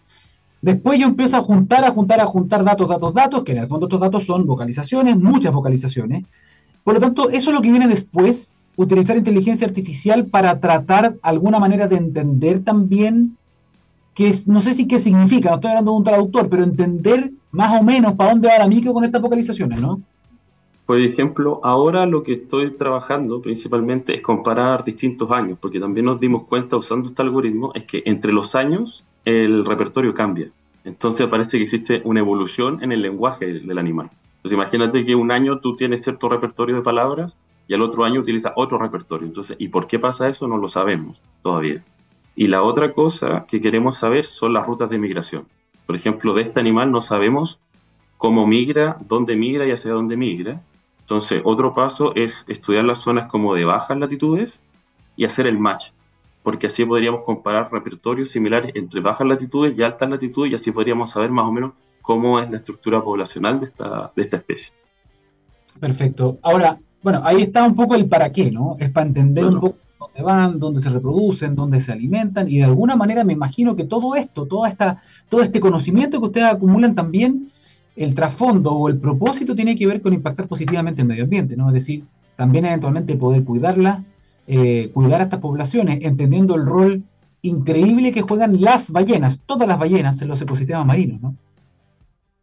Después 0.62 1.00
yo 1.00 1.06
empiezo 1.06 1.38
a 1.38 1.42
juntar, 1.42 1.86
a 1.86 1.92
juntar, 1.92 2.20
a 2.20 2.26
juntar 2.26 2.64
datos, 2.64 2.90
datos, 2.90 3.14
datos, 3.14 3.44
que 3.44 3.52
en 3.52 3.60
el 3.60 3.68
fondo 3.68 3.86
estos 3.86 4.00
datos 4.00 4.26
son 4.26 4.48
vocalizaciones, 4.48 5.18
muchas 5.18 5.54
vocalizaciones. 5.54 6.26
Por 6.84 6.96
lo 6.96 7.00
tanto, 7.00 7.30
eso 7.30 7.52
es 7.52 7.56
lo 7.56 7.62
que 7.62 7.70
viene 7.70 7.88
después, 7.88 8.56
utilizar 8.76 9.16
inteligencia 9.16 9.68
artificial 9.68 10.26
para 10.26 10.60
tratar 10.60 11.16
alguna 11.22 11.60
manera 11.60 11.88
de 11.88 11.98
entender 11.98 12.64
también, 12.64 13.38
que 14.16 14.36
no 14.48 14.62
sé 14.64 14.74
si 14.74 14.88
qué 14.88 14.98
significa, 14.98 15.50
no 15.50 15.56
estoy 15.56 15.70
hablando 15.70 15.92
de 15.92 15.98
un 15.98 16.04
traductor, 16.04 16.50
pero 16.50 16.64
entender 16.64 17.32
más 17.52 17.80
o 17.80 17.84
menos 17.84 18.14
para 18.14 18.32
dónde 18.32 18.48
va 18.48 18.58
la 18.58 18.68
micro 18.68 18.94
con 18.94 19.04
estas 19.04 19.22
vocalizaciones, 19.22 19.80
¿no? 19.80 20.02
Por 20.90 21.00
ejemplo, 21.00 21.60
ahora 21.62 22.08
lo 22.08 22.24
que 22.24 22.34
estoy 22.34 22.72
trabajando 22.72 23.44
principalmente 23.44 24.16
es 24.16 24.24
comparar 24.24 24.84
distintos 24.84 25.30
años, 25.30 25.60
porque 25.62 25.80
también 25.80 26.08
nos 26.08 26.20
dimos 26.20 26.48
cuenta 26.48 26.78
usando 26.78 27.10
este 27.10 27.22
algoritmo, 27.22 27.72
es 27.76 27.84
que 27.84 28.02
entre 28.08 28.34
los 28.34 28.56
años 28.56 29.06
el 29.24 29.66
repertorio 29.66 30.16
cambia. 30.16 30.50
Entonces 30.84 31.28
parece 31.28 31.58
que 31.58 31.66
existe 31.66 32.02
una 32.06 32.22
evolución 32.22 32.82
en 32.82 32.92
el 32.92 33.04
lenguaje 33.04 33.46
del 33.60 33.78
animal. 33.78 34.10
Entonces 34.38 34.54
imagínate 34.54 35.06
que 35.06 35.14
un 35.14 35.32
año 35.32 35.60
tú 35.60 35.76
tienes 35.76 36.02
cierto 36.02 36.28
repertorio 36.28 36.78
de 36.78 36.82
palabras 36.82 37.38
y 37.68 37.76
al 37.76 37.84
otro 37.84 38.04
año 38.04 38.22
utiliza 38.22 38.54
otro 38.56 38.80
repertorio. 38.80 39.28
Entonces, 39.28 39.58
¿y 39.60 39.68
por 39.68 39.86
qué 39.86 40.00
pasa 40.00 40.28
eso? 40.28 40.48
No 40.48 40.58
lo 40.58 40.68
sabemos 40.70 41.22
todavía. 41.44 41.84
Y 42.36 42.48
la 42.48 42.64
otra 42.64 42.94
cosa 42.94 43.46
que 43.48 43.62
queremos 43.62 43.98
saber 43.98 44.26
son 44.26 44.54
las 44.54 44.66
rutas 44.66 44.90
de 44.90 44.98
migración. 44.98 45.46
Por 45.86 45.96
ejemplo, 45.96 46.34
de 46.34 46.42
este 46.42 46.60
animal 46.60 46.92
no 46.92 47.02
sabemos 47.02 47.60
cómo 48.18 48.48
migra, 48.48 48.98
dónde 49.08 49.36
migra 49.36 49.68
y 49.68 49.72
hacia 49.72 49.92
dónde 49.92 50.18
migra. 50.18 50.64
Entonces, 51.10 51.42
otro 51.44 51.74
paso 51.74 52.14
es 52.16 52.46
estudiar 52.48 52.86
las 52.86 53.00
zonas 53.00 53.28
como 53.28 53.56
de 53.56 53.66
bajas 53.66 53.98
latitudes 53.98 54.60
y 55.16 55.26
hacer 55.26 55.48
el 55.48 55.58
match 55.58 55.90
porque 56.44 56.68
así 56.68 56.86
podríamos 56.86 57.22
comparar 57.26 57.72
repertorios 57.72 58.30
similares 58.30 58.72
entre 58.76 59.02
bajas 59.02 59.28
latitudes 59.28 59.78
y 59.78 59.84
altas 59.84 60.10
latitudes 60.10 60.52
y 60.52 60.56
así 60.56 60.72
podríamos 60.72 61.12
saber 61.12 61.32
más 61.32 61.46
o 61.46 61.52
menos 61.52 61.74
cómo 62.02 62.40
es 62.40 62.50
la 62.50 62.58
estructura 62.58 63.04
poblacional 63.04 63.60
de 63.60 63.66
esta, 63.66 64.12
de 64.16 64.22
esta 64.22 64.38
especie. 64.38 64.74
Perfecto. 65.80 66.40
Ahora, 66.42 66.80
bueno, 67.04 67.22
ahí 67.24 67.42
está 67.42 67.64
un 67.66 67.76
poco 67.76 67.96
el 67.96 68.08
para 68.08 68.32
qué, 68.32 68.52
¿no? 68.52 68.76
Es 68.80 68.90
para 68.90 69.06
entender 69.06 69.46
un 69.46 69.60
poco 69.60 69.78
dónde 70.00 70.24
van, 70.24 70.60
dónde 70.60 70.82
se 70.82 70.90
reproducen, 70.90 71.56
dónde 71.56 71.82
se 71.82 71.92
alimentan 71.92 72.50
y 72.50 72.58
de 72.58 72.64
alguna 72.64 72.96
manera 72.96 73.24
me 73.24 73.34
imagino 73.34 73.76
que 73.76 73.84
todo 73.84 74.16
esto, 74.16 74.46
toda 74.46 74.70
esta, 74.70 75.02
todo 75.30 75.42
este 75.42 75.60
conocimiento 75.60 76.20
que 76.20 76.26
ustedes 76.28 76.48
acumulan 76.48 76.96
también, 76.96 77.52
el 78.00 78.16
trasfondo 78.16 78.72
o 78.72 78.88
el 78.88 78.98
propósito 78.98 79.54
tiene 79.54 79.76
que 79.76 79.86
ver 79.86 80.02
con 80.02 80.14
impactar 80.14 80.48
positivamente 80.48 81.02
el 81.02 81.08
medio 81.08 81.26
ambiente, 81.26 81.58
¿no? 81.58 81.68
Es 81.68 81.74
decir, 81.74 82.06
también 82.38 82.64
eventualmente 82.66 83.18
poder 83.18 83.44
cuidarla, 83.44 84.06
eh, 84.48 84.90
cuidar 84.94 85.20
a 85.20 85.26
estas 85.26 85.42
poblaciones, 85.42 86.00
entendiendo 86.04 86.56
el 86.56 86.66
rol 86.66 87.04
increíble 87.42 88.14
que 88.14 88.22
juegan 88.22 88.62
las 88.62 88.92
ballenas, 88.92 89.42
todas 89.46 89.68
las 89.68 89.78
ballenas 89.78 90.22
en 90.22 90.30
los 90.30 90.42
ecosistemas 90.42 90.86
marinos, 90.86 91.22
¿no? 91.22 91.36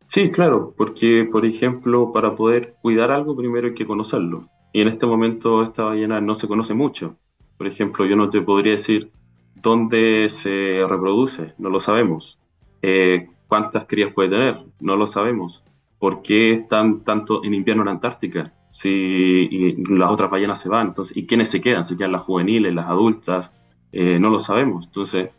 Sí, 0.08 0.30
claro, 0.30 0.74
porque, 0.76 1.26
por 1.30 1.46
ejemplo, 1.46 2.12
para 2.12 2.36
poder 2.36 2.76
cuidar 2.82 3.10
algo, 3.10 3.34
primero 3.34 3.68
hay 3.68 3.74
que 3.74 3.86
conocerlo. 3.86 4.48
Y 4.74 4.82
en 4.82 4.88
este 4.88 5.06
momento 5.06 5.62
esta 5.62 5.84
ballena 5.84 6.20
no 6.20 6.34
se 6.34 6.46
conoce 6.46 6.74
mucho. 6.74 7.16
Por 7.56 7.66
ejemplo, 7.66 8.04
yo 8.04 8.14
no 8.14 8.28
te 8.28 8.42
podría 8.42 8.72
decir 8.72 9.10
dónde 9.54 10.28
se 10.28 10.84
reproduce, 10.86 11.54
no 11.56 11.70
lo 11.70 11.80
sabemos. 11.80 12.38
Eh, 12.82 13.30
¿Cuántas 13.48 13.84
crías 13.86 14.12
puede 14.12 14.30
tener? 14.30 14.58
No 14.80 14.96
lo 14.96 15.06
sabemos. 15.06 15.64
¿Por 15.98 16.22
qué 16.22 16.52
están 16.52 17.00
tanto 17.00 17.44
en 17.44 17.54
invierno 17.54 17.82
en 17.82 17.88
Antártica? 17.88 18.52
si 18.76 19.74
las 19.88 20.10
otras 20.10 20.30
ballenas 20.30 20.60
se 20.60 20.68
van, 20.68 20.88
entonces, 20.88 21.16
¿y 21.16 21.26
quiénes 21.26 21.48
se 21.48 21.62
quedan? 21.62 21.82
¿Se 21.86 21.96
quedan 21.96 22.12
las 22.12 22.20
juveniles, 22.20 22.74
las 22.74 22.84
adultas? 22.84 23.50
Eh, 23.90 24.18
no 24.18 24.28
lo 24.28 24.38
sabemos. 24.38 24.84
Entonces, 24.84 25.30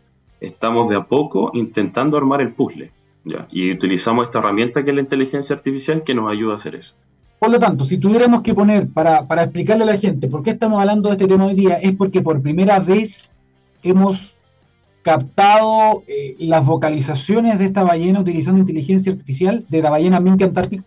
estamos 0.41 0.89
de 0.89 0.95
a 0.95 1.03
poco 1.03 1.51
intentando 1.53 2.17
armar 2.17 2.41
el 2.41 2.53
puzzle. 2.53 2.91
¿ya? 3.25 3.47
Y 3.51 3.71
utilizamos 3.71 4.25
esta 4.25 4.39
herramienta 4.39 4.83
que 4.83 4.89
es 4.89 4.95
la 4.95 5.03
inteligencia 5.03 5.55
artificial 5.55 6.03
que 6.03 6.15
nos 6.15 6.31
ayuda 6.31 6.53
a 6.53 6.55
hacer 6.55 6.73
eso. 6.73 6.95
Por 7.37 7.51
lo 7.51 7.59
tanto, 7.59 7.85
si 7.85 7.99
tuviéramos 7.99 8.41
que 8.41 8.55
poner, 8.55 8.87
para, 8.87 9.27
para 9.27 9.43
explicarle 9.43 9.83
a 9.83 9.87
la 9.87 9.97
gente 9.99 10.27
por 10.27 10.41
qué 10.41 10.49
estamos 10.49 10.81
hablando 10.81 11.09
de 11.09 11.13
este 11.13 11.27
tema 11.27 11.45
hoy 11.45 11.53
día, 11.53 11.75
es 11.75 11.93
porque 11.93 12.21
por 12.21 12.41
primera 12.41 12.79
vez 12.79 13.31
hemos 13.83 14.35
captado 15.07 16.03
eh, 16.05 16.35
las 16.37 16.65
vocalizaciones 16.65 17.57
de 17.57 17.63
esta 17.63 17.81
ballena 17.81 18.19
utilizando 18.19 18.59
inteligencia 18.59 19.09
artificial, 19.09 19.65
de 19.69 19.81
la 19.81 19.89
ballena 19.89 20.19
Minke 20.19 20.43
Antártica. 20.43 20.83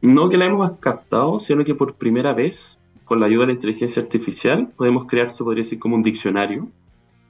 No 0.00 0.28
que 0.28 0.36
la 0.36 0.46
hemos 0.46 0.68
captado, 0.80 1.38
sino 1.38 1.64
que 1.64 1.76
por 1.76 1.94
primera 1.94 2.32
vez, 2.32 2.76
con 3.04 3.20
la 3.20 3.26
ayuda 3.26 3.42
de 3.42 3.46
la 3.46 3.52
inteligencia 3.52 4.02
artificial, 4.02 4.72
podemos 4.76 5.06
crear, 5.06 5.30
se 5.30 5.44
podría 5.44 5.62
decir, 5.62 5.78
como 5.78 5.94
un 5.94 6.02
diccionario 6.02 6.70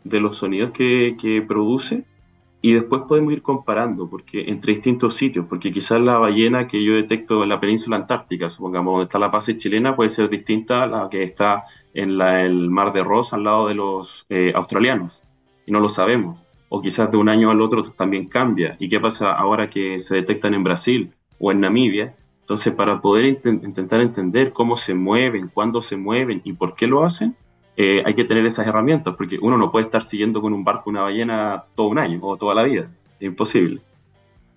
de 0.04 0.20
los 0.20 0.36
sonidos 0.36 0.70
que, 0.70 1.44
produce 1.46 2.06
y 2.62 2.72
después 2.72 3.02
podemos 3.06 3.34
ir 3.34 3.42
comparando 3.42 4.08
porque 4.08 4.48
entre 4.48 4.72
distintos 4.72 5.16
sitios, 5.16 5.44
porque 5.50 5.70
quizás 5.70 6.00
la 6.00 6.16
ballena 6.16 6.66
que 6.66 6.82
yo 6.82 6.94
detecto 6.94 7.42
en 7.42 7.50
la 7.50 7.60
península 7.60 7.96
antártica, 7.96 8.48
supongamos 8.48 8.92
donde 8.92 9.04
está 9.04 9.18
la 9.18 9.28
base 9.28 9.58
chilena, 9.58 9.94
puede 9.94 10.08
ser 10.08 10.30
distinta 10.30 10.84
a 10.84 10.86
la 10.86 11.10
que 11.10 11.24
está 11.24 11.64
en 11.92 12.18
el 12.18 12.70
mar 12.70 12.94
de 12.94 13.04
Ross 13.04 13.34
al 13.34 13.44
lado 13.44 13.68
de 13.68 13.74
los 13.74 14.24
eh, 14.30 14.52
australianos, 14.54 15.22
y 15.68 15.70
no 15.70 15.80
lo 15.80 15.88
sabemos. 15.88 16.38
O 16.70 16.80
quizás 16.80 17.10
de 17.10 17.16
un 17.16 17.28
año 17.28 17.50
al 17.50 17.60
otro 17.60 17.82
también 17.82 18.26
cambia. 18.26 18.76
¿Y 18.78 18.88
qué 18.88 18.98
pasa 18.98 19.32
ahora 19.32 19.68
que 19.68 19.98
se 19.98 20.16
detectan 20.16 20.54
en 20.54 20.64
Brasil 20.64 21.12
o 21.38 21.52
en 21.52 21.60
Namibia? 21.60 22.14
Entonces, 22.40 22.74
para 22.74 23.00
poder 23.00 23.26
intentar 23.26 24.00
entender 24.00 24.50
cómo 24.50 24.76
se 24.76 24.94
mueven, 24.94 25.48
cuándo 25.52 25.82
se 25.82 25.96
mueven 25.96 26.40
y 26.44 26.54
por 26.54 26.74
qué 26.74 26.86
lo 26.86 27.04
hacen, 27.04 27.36
eh, 27.76 28.02
hay 28.04 28.14
que 28.14 28.24
tener 28.24 28.44
esas 28.46 28.66
herramientas, 28.66 29.14
porque 29.16 29.38
uno 29.40 29.56
no 29.58 29.70
puede 29.70 29.84
estar 29.84 30.02
siguiendo 30.02 30.40
con 30.40 30.52
un 30.52 30.64
barco 30.64 30.90
una 30.90 31.02
ballena 31.02 31.64
todo 31.74 31.88
un 31.88 31.98
año 31.98 32.18
o 32.22 32.36
toda 32.36 32.54
la 32.54 32.62
vida. 32.62 32.90
Es 33.20 33.26
imposible. 33.26 33.82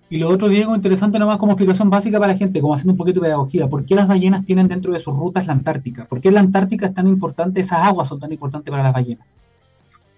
Y 0.08 0.18
lo 0.18 0.28
otro, 0.28 0.48
Diego, 0.48 0.74
interesante 0.74 1.18
nomás 1.18 1.38
como 1.38 1.52
explicación 1.52 1.88
básica 1.88 2.18
para 2.18 2.32
la 2.32 2.38
gente, 2.38 2.60
como 2.60 2.74
haciendo 2.74 2.92
un 2.92 2.98
poquito 2.98 3.20
de 3.20 3.26
pedagogía, 3.26 3.68
¿por 3.68 3.84
qué 3.84 3.94
las 3.94 4.08
ballenas 4.08 4.44
tienen 4.44 4.68
dentro 4.68 4.92
de 4.92 4.98
sus 4.98 5.16
rutas 5.16 5.46
la 5.46 5.52
Antártica? 5.52 6.06
¿Por 6.06 6.20
qué 6.20 6.30
la 6.30 6.40
Antártica 6.40 6.86
es 6.86 6.94
tan 6.94 7.06
importante, 7.06 7.60
esas 7.60 7.78
aguas 7.80 8.08
son 8.08 8.18
tan 8.18 8.32
importantes 8.32 8.70
para 8.70 8.82
las 8.82 8.92
ballenas? 8.92 9.38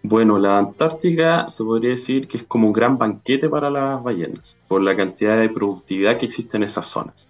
Bueno, 0.06 0.38
la 0.38 0.58
Antártica 0.58 1.48
se 1.48 1.64
podría 1.64 1.92
decir 1.92 2.28
que 2.28 2.36
es 2.36 2.42
como 2.42 2.66
un 2.66 2.74
gran 2.74 2.98
banquete 2.98 3.48
para 3.48 3.70
las 3.70 4.02
ballenas, 4.02 4.54
por 4.68 4.82
la 4.82 4.94
cantidad 4.94 5.40
de 5.40 5.48
productividad 5.48 6.18
que 6.18 6.26
existe 6.26 6.58
en 6.58 6.64
esas 6.64 6.84
zonas. 6.84 7.26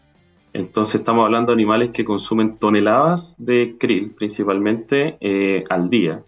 Entonces 0.53 0.97
estamos 0.97 1.25
hablando 1.25 1.53
de 1.53 1.55
animales 1.55 1.91
que 1.91 2.05
consumen 2.05 2.57
toneladas 2.57 3.37
de 3.39 3.77
krill 3.79 4.11
principalmente 4.11 5.17
eh, 5.21 5.63
al 5.71 5.89
día. 5.89 6.25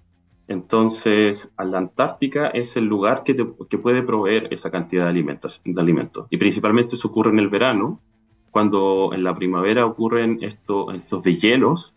Entonces, 0.46 1.52
la 1.58 1.78
Antártica 1.78 2.46
es 2.50 2.76
el 2.76 2.84
lugar 2.84 3.24
que, 3.24 3.34
puede 3.34 4.04
proveer 4.04 4.46
esa 4.52 4.70
cantidad 4.70 5.02
de 5.02 5.10
alimentos, 5.10 5.60
de 5.64 5.80
alimentos. 5.80 6.28
Y 6.30 6.36
principalmente 6.36 6.94
eso 6.94 7.08
ocurre 7.08 7.32
en 7.32 7.40
el 7.40 7.48
verano, 7.48 8.00
cuando 8.52 9.10
en 9.12 9.24
la 9.24 9.34
primavera 9.34 9.84
ocurren 9.84 10.38
estos, 10.42 10.94
estos 10.94 11.24
deshielos 11.24 11.95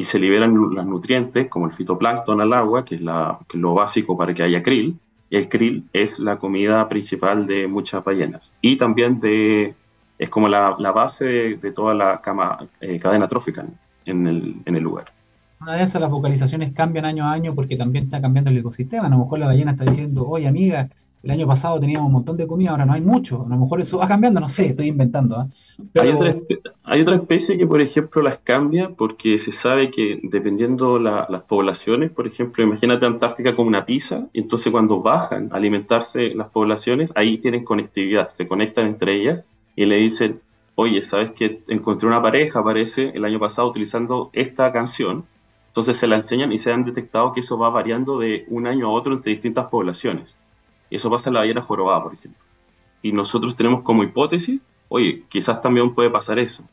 y 0.00 0.04
se 0.04 0.18
liberan 0.18 0.54
los 0.54 0.86
nutrientes, 0.86 1.48
como 1.48 1.66
el 1.66 1.72
fitoplancton 1.72 2.40
al 2.40 2.54
agua, 2.54 2.86
que 2.86 2.94
es, 2.94 3.02
la, 3.02 3.38
que 3.46 3.58
es 3.58 3.60
lo 3.60 3.74
básico 3.74 4.16
para 4.16 4.32
que 4.32 4.42
haya 4.42 4.62
krill. 4.62 4.98
Y 5.28 5.36
el 5.36 5.46
krill 5.46 5.84
es 5.92 6.18
la 6.18 6.38
comida 6.38 6.88
principal 6.88 7.46
de 7.46 7.68
muchas 7.68 8.02
ballenas. 8.02 8.50
Y 8.62 8.76
también 8.76 9.20
de 9.20 9.74
es 10.18 10.30
como 10.30 10.48
la, 10.48 10.70
base 10.70 11.58
de, 11.60 11.72
toda 11.72 11.92
la 11.92 12.22
cama, 12.22 12.56
eh, 12.80 12.98
cadena 12.98 13.28
trófica 13.28 13.66
en 14.06 14.26
el, 14.26 14.56
en 14.64 14.76
el 14.76 14.82
lugar. 14.82 15.12
Una 15.60 15.74
de 15.74 15.82
esas 15.82 16.00
las 16.00 16.10
vocalizaciones 16.10 16.72
cambian 16.72 17.04
año 17.04 17.26
a 17.26 17.32
año 17.32 17.54
porque 17.54 17.76
también 17.76 18.04
está 18.04 18.22
cambiando 18.22 18.50
el 18.50 18.56
ecosistema. 18.56 19.06
A 19.06 19.10
lo 19.10 19.18
mejor 19.18 19.38
la 19.38 19.48
ballena 19.48 19.72
está 19.72 19.84
diciendo, 19.84 20.26
oye 20.26 20.48
amiga, 20.48 20.88
el 21.22 21.30
año 21.30 21.46
pasado 21.46 21.78
teníamos 21.78 22.06
un 22.06 22.14
montón 22.14 22.36
de 22.36 22.46
comida, 22.46 22.70
ahora 22.70 22.86
no 22.86 22.94
hay 22.94 23.02
mucho. 23.02 23.44
A 23.44 23.48
lo 23.48 23.56
mejor 23.56 23.80
eso 23.80 23.98
va 23.98 24.08
cambiando, 24.08 24.40
no 24.40 24.48
sé, 24.48 24.66
estoy 24.66 24.86
inventando. 24.86 25.36
¿ah? 25.36 25.48
Hay, 26.84 27.02
otra 27.02 27.16
especie 27.16 27.58
que, 27.58 27.66
por 27.66 27.80
ejemplo, 27.82 28.22
las 28.22 28.38
cambia 28.38 28.90
porque 28.90 29.38
se 29.38 29.52
sabe 29.52 29.90
que 29.90 30.20
dependiendo 30.22 30.98
las 30.98 31.42
poblaciones, 31.42 32.10
por 32.10 32.26
ejemplo, 32.26 32.64
imagínate 32.64 33.04
Antártica 33.04 33.54
como 33.54 33.68
una 33.68 33.84
pizza, 33.84 34.28
y 34.32 34.40
entonces 34.40 34.72
cuando 34.72 35.02
bajan 35.02 35.50
a 35.52 35.56
alimentarse 35.56 36.30
las 36.34 36.48
poblaciones, 36.48 37.12
ahí 37.14 37.38
tienen 37.38 37.64
conectividad, 37.64 38.28
se 38.28 38.48
conectan 38.48 38.86
entre 38.86 39.20
ellas 39.20 39.44
y 39.76 39.84
le 39.84 39.96
dicen, 39.96 40.40
oye, 40.74 41.02
¿sabes 41.02 41.32
que 41.32 41.62
encontré 41.68 42.08
una 42.08 42.22
pareja, 42.22 42.64
parece, 42.64 43.12
el 43.14 43.24
año 43.26 43.38
pasado 43.38 43.68
utilizando 43.68 44.30
esta 44.32 44.72
canción? 44.72 45.24
Entonces 45.66 45.98
se 45.98 46.06
la 46.06 46.16
enseñan 46.16 46.50
y 46.50 46.58
se 46.58 46.72
han 46.72 46.84
detectado 46.84 47.32
que 47.32 47.40
eso 47.40 47.58
va 47.58 47.68
variando 47.68 48.18
de 48.18 48.44
un 48.48 48.66
año 48.66 48.86
a 48.86 48.90
otro 48.90 49.12
entre 49.12 49.32
distintas 49.32 49.66
poblaciones. 49.66 50.34
Eso 50.90 51.10
pasa 51.10 51.30
en 51.30 51.34
la 51.34 51.40
ballena 51.40 51.62
jorobada, 51.62 52.02
por 52.02 52.14
ejemplo. 52.14 52.42
Y 53.02 53.12
nosotros 53.12 53.54
tenemos 53.56 53.82
como 53.82 54.02
hipótesis, 54.02 54.60
oye, 54.88 55.24
quizás 55.28 55.60
también 55.62 55.94
puede 55.94 56.10
pasar 56.10 56.38
eso. 56.38 56.64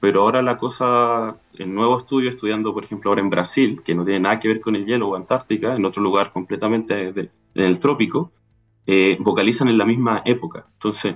pero 0.00 0.22
ahora 0.22 0.42
la 0.42 0.58
cosa, 0.58 1.36
el 1.54 1.72
nuevo 1.72 1.96
estudio, 1.98 2.28
estudiando 2.28 2.74
por 2.74 2.82
ejemplo 2.84 3.10
ahora 3.10 3.20
en 3.22 3.30
Brasil, 3.30 3.82
que 3.84 3.94
no 3.94 4.04
tiene 4.04 4.18
nada 4.20 4.40
que 4.40 4.48
ver 4.48 4.60
con 4.60 4.74
el 4.74 4.84
hielo 4.84 5.08
o 5.08 5.14
Antártica, 5.16 5.76
en 5.76 5.84
otro 5.84 6.02
lugar 6.02 6.32
completamente 6.32 7.08
en 7.10 7.30
el 7.54 7.78
trópico, 7.78 8.32
eh, 8.86 9.16
vocalizan 9.20 9.68
en 9.68 9.78
la 9.78 9.84
misma 9.84 10.22
época. 10.24 10.66
Entonces, 10.74 11.14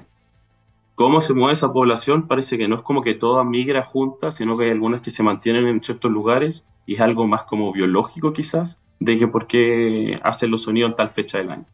¿cómo 0.94 1.20
se 1.20 1.34
mueve 1.34 1.54
esa 1.54 1.72
población? 1.72 2.28
Parece 2.28 2.58
que 2.58 2.68
no 2.68 2.76
es 2.76 2.82
como 2.82 3.02
que 3.02 3.14
toda 3.14 3.42
migra 3.42 3.82
juntas, 3.82 4.36
sino 4.36 4.56
que 4.56 4.66
hay 4.66 4.70
algunas 4.70 5.00
que 5.00 5.10
se 5.10 5.24
mantienen 5.24 5.66
en 5.66 5.82
ciertos 5.82 6.12
lugares 6.12 6.64
y 6.86 6.94
es 6.94 7.00
algo 7.00 7.26
más 7.26 7.42
como 7.44 7.72
biológico 7.72 8.32
quizás, 8.32 8.78
de 9.00 9.18
que 9.18 9.26
por 9.26 9.48
qué 9.48 10.20
hacen 10.22 10.52
los 10.52 10.62
sonidos 10.62 10.90
en 10.90 10.96
tal 10.96 11.08
fecha 11.08 11.38
del 11.38 11.50
año. 11.50 11.66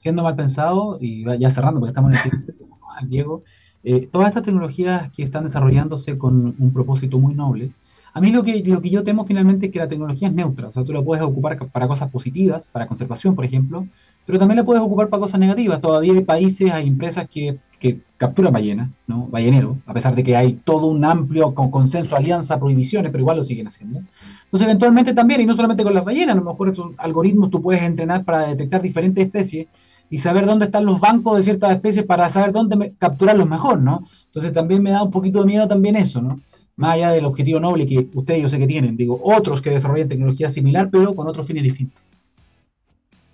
Siendo 0.00 0.22
mal 0.22 0.34
pensado, 0.34 0.96
y 0.98 1.24
ya 1.38 1.50
cerrando 1.50 1.78
porque 1.78 1.90
estamos 1.90 2.12
en 2.12 2.16
el 2.16 2.22
tiempo, 2.22 2.78
Diego, 3.06 3.42
eh, 3.82 4.06
todas 4.06 4.28
estas 4.28 4.44
tecnologías 4.44 5.10
que 5.10 5.22
están 5.22 5.44
desarrollándose 5.44 6.16
con 6.16 6.54
un 6.58 6.72
propósito 6.72 7.18
muy 7.18 7.34
noble, 7.34 7.72
a 8.12 8.20
mí 8.20 8.30
lo 8.30 8.42
que, 8.42 8.62
lo 8.64 8.80
que 8.80 8.90
yo 8.90 9.04
temo 9.04 9.24
finalmente 9.24 9.66
es 9.66 9.72
que 9.72 9.78
la 9.78 9.88
tecnología 9.88 10.28
es 10.28 10.34
neutra, 10.34 10.68
o 10.68 10.72
sea, 10.72 10.84
tú 10.84 10.92
la 10.92 11.02
puedes 11.02 11.24
ocupar 11.24 11.58
para 11.68 11.86
cosas 11.86 12.10
positivas, 12.10 12.68
para 12.68 12.86
conservación, 12.86 13.34
por 13.34 13.44
ejemplo, 13.44 13.86
pero 14.26 14.38
también 14.38 14.56
la 14.56 14.64
puedes 14.64 14.82
ocupar 14.82 15.08
para 15.08 15.20
cosas 15.20 15.40
negativas. 15.40 15.80
Todavía 15.80 16.12
hay 16.12 16.24
países, 16.24 16.70
hay 16.72 16.86
empresas 16.86 17.26
que, 17.28 17.58
que 17.78 18.00
capturan 18.16 18.52
ballenas, 18.52 18.90
¿no? 19.06 19.26
Ballenero, 19.26 19.78
a 19.86 19.94
pesar 19.94 20.14
de 20.14 20.22
que 20.22 20.36
hay 20.36 20.52
todo 20.52 20.86
un 20.86 21.04
amplio 21.04 21.54
consenso, 21.54 22.14
alianza, 22.14 22.58
prohibiciones, 22.58 23.10
pero 23.10 23.22
igual 23.22 23.38
lo 23.38 23.42
siguen 23.42 23.66
haciendo. 23.66 24.00
Entonces, 24.44 24.68
eventualmente 24.68 25.14
también, 25.14 25.40
y 25.40 25.46
no 25.46 25.54
solamente 25.54 25.82
con 25.82 25.94
las 25.94 26.04
ballenas, 26.04 26.36
a 26.36 26.38
lo 26.38 26.44
mejor 26.44 26.68
estos 26.68 26.92
algoritmos 26.98 27.50
tú 27.50 27.62
puedes 27.62 27.82
entrenar 27.82 28.24
para 28.24 28.46
detectar 28.46 28.82
diferentes 28.82 29.24
especies 29.24 29.66
y 30.10 30.18
saber 30.18 30.44
dónde 30.44 30.66
están 30.66 30.84
los 30.84 31.00
bancos 31.00 31.36
de 31.36 31.42
ciertas 31.42 31.72
especies 31.72 32.04
para 32.04 32.28
saber 32.28 32.52
dónde 32.52 32.94
capturarlos 32.98 33.48
mejor, 33.48 33.80
¿no? 33.80 34.04
Entonces 34.26 34.52
también 34.52 34.82
me 34.82 34.90
da 34.90 35.02
un 35.02 35.10
poquito 35.10 35.40
de 35.40 35.46
miedo 35.46 35.66
también 35.66 35.96
eso, 35.96 36.20
¿no? 36.20 36.40
Más 36.80 36.94
allá 36.94 37.10
del 37.10 37.26
objetivo 37.26 37.60
noble 37.60 37.86
que 37.86 38.08
ustedes 38.14 38.40
yo 38.40 38.48
sé 38.48 38.58
que 38.58 38.66
tienen, 38.66 38.96
digo, 38.96 39.20
otros 39.22 39.60
que 39.60 39.68
desarrollen 39.68 40.08
tecnología 40.08 40.48
similar, 40.48 40.88
pero 40.90 41.14
con 41.14 41.26
otros 41.26 41.46
fines 41.46 41.62
distintos. 41.62 42.00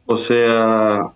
O 0.05 0.17
sea, 0.17 1.13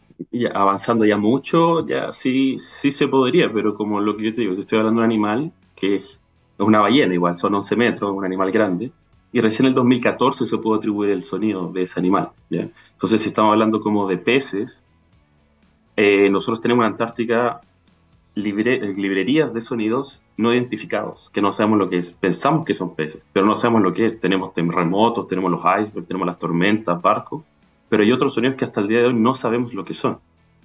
avanzando 0.55 1.05
ya 1.05 1.17
mucho, 1.17 1.85
ya 1.89 2.13
sí, 2.13 2.57
sí 2.57 2.93
se 2.93 3.09
podría, 3.09 3.53
pero 3.53 3.75
como 3.75 4.01
lo 4.01 4.17
que 4.17 4.27
yo 4.27 4.33
te 4.33 4.43
digo, 4.43 4.55
te 4.55 4.61
estoy 4.61 4.79
hablando 4.79 5.01
de 5.01 5.07
un 5.07 5.13
animal 5.13 5.53
que 5.75 5.97
es 5.97 6.21
una 6.59 6.79
ballena, 6.79 7.13
igual, 7.15 7.35
son 7.35 7.53
11 7.57 7.75
metros, 7.75 8.13
un 8.13 8.25
animal 8.25 8.53
grande, 8.53 8.93
y 9.33 9.41
recién 9.41 9.67
en 9.67 9.71
el 9.71 9.75
2014 9.75 10.47
se 10.47 10.59
pudo 10.59 10.77
atribuir 10.77 11.11
el 11.11 11.25
sonido 11.25 11.73
de 11.73 11.83
ese 11.83 11.99
animal. 11.99 12.31
Entonces, 12.49 13.23
si 13.23 13.31
estamos 13.31 13.51
hablando 13.51 13.81
como 13.81 14.07
de 14.07 14.19
peces, 14.19 14.85
eh, 15.97 16.31
nosotros 16.31 16.61
tenemos 16.61 16.85
en 16.85 16.93
Antártica 16.93 17.61
librerías 18.35 19.53
de 19.53 19.61
sonidos 19.61 20.23
no 20.37 20.53
identificados, 20.53 21.31
que 21.31 21.43
no 21.43 21.53
sabemos 21.53 21.79
lo 21.79 21.89
que 21.89 21.99
es. 21.99 22.13
Pensamos 22.13 22.65
que 22.65 22.75
son 22.75 22.95
peces, 22.95 23.23
pero 23.33 23.47
no 23.47 23.57
sabemos 23.57 23.83
lo 23.83 23.93
que 23.93 24.07
es. 24.07 24.21
Tenemos 24.21 24.55
terremotos, 24.55 25.29
tenemos 25.29 25.51
los 25.51 25.61
icebergs, 25.61 26.07
tenemos 26.07 26.27
las 26.27 26.39
tormentas, 26.39 27.01
barcos, 27.01 27.43
pero 27.89 28.03
hay 28.03 28.13
otros 28.13 28.35
sonidos 28.35 28.57
que 28.57 28.65
hasta 28.65 28.81
el 28.81 28.89
día 28.89 29.01
de 29.01 29.07
hoy 29.07 29.15
no 29.15 29.35
sabemos 29.35 29.75
lo 29.75 29.85
que 29.85 29.95
son. 29.95 30.19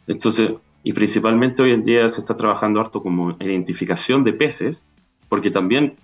Entonces, 0.08 0.52
y 0.84 0.94
principalmente 0.94 1.64
hoy 1.64 1.72
en 1.72 1.84
día 1.84 2.08
se 2.10 2.22
está 2.22 2.36
trabajando 2.38 2.80
harto 2.80 3.02
como 3.02 3.36
identificación 3.40 4.24
de 4.24 4.34
peces, 4.34 4.84
porque 5.28 5.50
también 5.50 5.96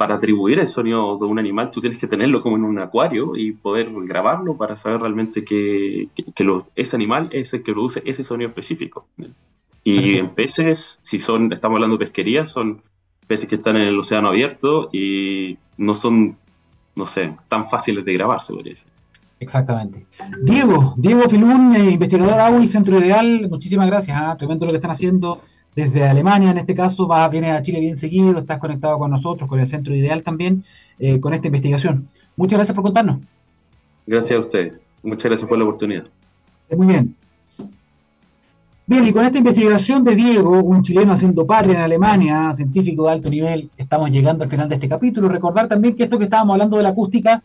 para 0.00 0.14
atribuir 0.14 0.58
el 0.58 0.66
sonido 0.66 1.18
de 1.18 1.26
un 1.26 1.38
animal, 1.38 1.70
tú 1.70 1.80
tienes 1.80 1.98
que 1.98 2.06
tenerlo 2.06 2.40
como 2.40 2.56
en 2.56 2.64
un 2.64 2.78
acuario 2.78 3.36
y 3.36 3.52
poder 3.52 3.90
grabarlo 3.92 4.56
para 4.56 4.74
saber 4.74 5.02
realmente 5.02 5.44
que, 5.44 6.08
que, 6.34 6.62
ese 6.74 6.96
animal 6.96 7.28
es 7.32 7.52
el 7.52 7.62
que 7.62 7.72
produce 7.72 8.02
ese 8.06 8.24
sonido 8.24 8.48
específico. 8.48 9.06
Y 9.82 10.18
en 10.18 10.30
peces, 10.30 10.98
si 11.02 11.18
son, 11.18 11.52
estamos 11.52 11.76
hablando 11.76 11.96
de 11.96 12.04
pesquería, 12.04 12.44
son 12.44 12.82
peces 13.26 13.48
que 13.48 13.54
están 13.56 13.76
en 13.76 13.82
el 13.82 13.98
océano 13.98 14.28
abierto 14.28 14.90
y 14.92 15.56
no 15.76 15.94
son, 15.94 16.36
no 16.94 17.06
sé, 17.06 17.34
tan 17.48 17.68
fáciles 17.68 18.04
de 18.04 18.12
grabar, 18.12 18.42
se 18.42 18.52
podría 18.52 18.74
decir. 18.74 18.88
Exactamente. 19.38 20.04
Diego, 20.42 20.94
Diego 20.98 21.22
Filún, 21.30 21.74
eh, 21.74 21.92
investigador 21.92 22.38
agua 22.38 22.62
y 22.62 22.66
Centro 22.66 22.98
Ideal, 22.98 23.48
muchísimas 23.48 23.86
gracias. 23.86 24.16
¿ah? 24.20 24.36
Tremendo 24.38 24.66
lo 24.66 24.72
que 24.72 24.76
están 24.76 24.90
haciendo 24.90 25.40
desde 25.74 26.06
Alemania, 26.06 26.50
en 26.50 26.58
este 26.58 26.74
caso, 26.74 27.08
va, 27.08 27.26
viene 27.28 27.52
a 27.52 27.62
Chile 27.62 27.80
bien 27.80 27.96
seguido, 27.96 28.38
estás 28.38 28.58
conectado 28.58 28.98
con 28.98 29.10
nosotros, 29.10 29.48
con 29.48 29.58
el 29.58 29.66
Centro 29.66 29.94
Ideal 29.94 30.22
también, 30.22 30.62
eh, 30.98 31.20
con 31.20 31.32
esta 31.32 31.46
investigación. 31.46 32.06
Muchas 32.36 32.58
gracias 32.58 32.74
por 32.74 32.84
contarnos. 32.84 33.18
Gracias 34.06 34.36
a 34.36 34.40
ustedes. 34.40 34.80
Muchas 35.02 35.24
gracias 35.24 35.48
por 35.48 35.56
la 35.56 35.64
oportunidad. 35.64 36.04
Muy 36.76 36.86
bien. 36.86 37.16
Bien, 38.90 39.06
y 39.06 39.12
con 39.12 39.24
esta 39.24 39.38
investigación 39.38 40.02
de 40.02 40.16
Diego, 40.16 40.50
un 40.64 40.82
chileno 40.82 41.12
haciendo 41.12 41.46
patria 41.46 41.74
en 41.76 41.80
Alemania, 41.82 42.52
científico 42.52 43.06
de 43.06 43.12
alto 43.12 43.30
nivel, 43.30 43.70
estamos 43.76 44.10
llegando 44.10 44.42
al 44.42 44.50
final 44.50 44.68
de 44.68 44.74
este 44.74 44.88
capítulo. 44.88 45.28
Recordar 45.28 45.68
también 45.68 45.94
que 45.94 46.02
esto 46.02 46.18
que 46.18 46.24
estábamos 46.24 46.54
hablando 46.54 46.76
de 46.76 46.82
la 46.82 46.88
acústica, 46.88 47.40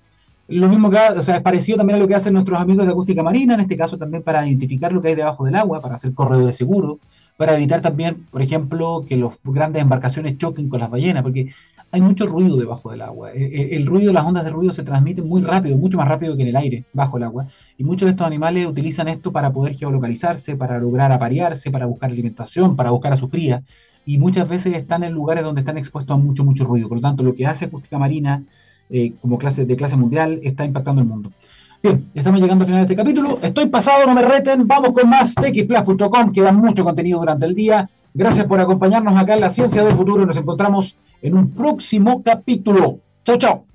lo 0.48 0.68
mismo 0.68 0.90
que, 0.90 0.98
o 1.16 1.22
sea, 1.22 1.36
es 1.36 1.42
parecido 1.42 1.78
también 1.78 1.98
a 1.98 2.00
lo 2.00 2.08
que 2.08 2.16
hacen 2.16 2.34
nuestros 2.34 2.60
amigos 2.60 2.88
de 2.88 2.94
acústica 2.94 3.22
marina, 3.22 3.54
en 3.54 3.60
este 3.60 3.78
caso 3.78 3.96
también 3.96 4.24
para 4.24 4.44
identificar 4.48 4.92
lo 4.92 5.04
que 5.04 5.10
hay 5.10 5.14
debajo 5.14 5.46
del 5.46 5.54
agua, 5.54 5.82
para 5.82 5.94
hacer 5.94 6.16
corredores 6.16 6.58
seguros, 6.58 6.98
para 7.38 7.54
evitar 7.54 7.80
también, 7.80 8.26
por 8.32 8.42
ejemplo, 8.42 9.06
que 9.08 9.16
las 9.16 9.38
grandes 9.44 9.84
embarcaciones 9.84 10.40
choquen 10.40 10.68
con 10.68 10.80
las 10.80 10.90
ballenas, 10.90 11.22
porque 11.22 11.50
hay 11.96 12.02
mucho 12.02 12.28
ruido 12.28 12.58
debajo 12.58 12.92
del 12.92 13.02
agua. 13.02 13.32
E, 13.32 13.46
e, 13.46 13.76
el, 13.78 13.86
ruido, 13.86 14.12
las 14.12 14.26
ondas 14.26 14.44
de 14.44 14.52
ruido 14.52 14.74
se 14.74 14.84
transmiten 14.84 15.26
muy 15.28 15.42
rápido, 15.42 15.78
mucho 15.78 15.98
más 15.98 16.10
rápido 16.10 16.36
que 16.36 16.42
en 16.42 16.50
el 16.50 16.58
aire, 16.58 16.84
bajo 16.92 17.16
el 17.16 17.24
agua. 17.24 17.48
Y 17.78 17.86
muchos 17.86 18.06
de 18.08 18.12
estos 18.12 18.28
animales 18.28 18.68
utilizan 18.68 19.08
esto 19.08 19.32
para 19.32 19.54
poder 19.54 19.76
geolocalizarse, 19.76 20.58
para 20.58 20.78
lograr 20.78 21.14
aparearse, 21.14 21.72
para 21.72 21.86
buscar 21.86 22.12
alimentación, 22.12 22.76
para 22.76 22.92
buscar 22.92 23.14
a 23.14 23.16
sus 23.16 23.30
crías. 23.30 23.64
Y 24.06 24.18
muchas 24.18 24.48
veces 24.50 24.76
están 24.76 25.06
en 25.06 25.14
lugares 25.14 25.46
donde 25.46 25.62
están 25.62 25.78
expuestos 25.78 26.14
a 26.14 26.20
mucho, 26.20 26.44
mucho 26.44 26.66
ruido. 26.66 26.90
Por 26.90 26.98
lo 26.98 27.02
tanto, 27.02 27.24
lo 27.24 27.34
que 27.34 27.48
hace 27.48 27.66
acústica 27.66 27.98
marina 27.98 28.44
eh, 28.90 29.14
como 29.22 29.38
clase 29.38 29.66
de 29.66 29.76
clase 29.78 29.96
mundial 29.96 30.42
está 30.44 30.66
impactando 30.66 31.02
el 31.02 31.08
mundo. 31.08 31.32
Bien, 31.82 32.10
estamos 32.14 32.42
llegando 32.42 32.64
al 32.64 32.68
final 32.68 32.82
de 32.82 32.94
este 32.94 32.96
capítulo. 32.98 33.40
Estoy 33.42 33.68
pasado, 33.68 34.06
no 34.06 34.14
me 34.14 34.22
reten. 34.22 34.68
Vamos 34.68 34.92
con 34.92 35.10
más 35.10 35.34
txplus.com. 35.34 36.34
Queda 36.34 36.52
mucho 36.52 36.84
contenido 36.84 37.20
durante 37.20 37.46
el 37.46 37.56
día. 37.56 37.90
Gracias 38.16 38.46
por 38.48 38.62
acompañarnos 38.62 39.14
acá 39.18 39.34
en 39.34 39.42
la 39.42 39.50
Ciencia 39.50 39.84
del 39.84 39.94
Futuro 39.94 40.26
nos 40.26 40.38
encontramos 40.38 40.96
en 41.22 41.36
un 41.36 41.52
próximo 41.52 42.24
capítulo. 42.24 42.96
Chao, 43.26 43.38
chao. 43.38 43.66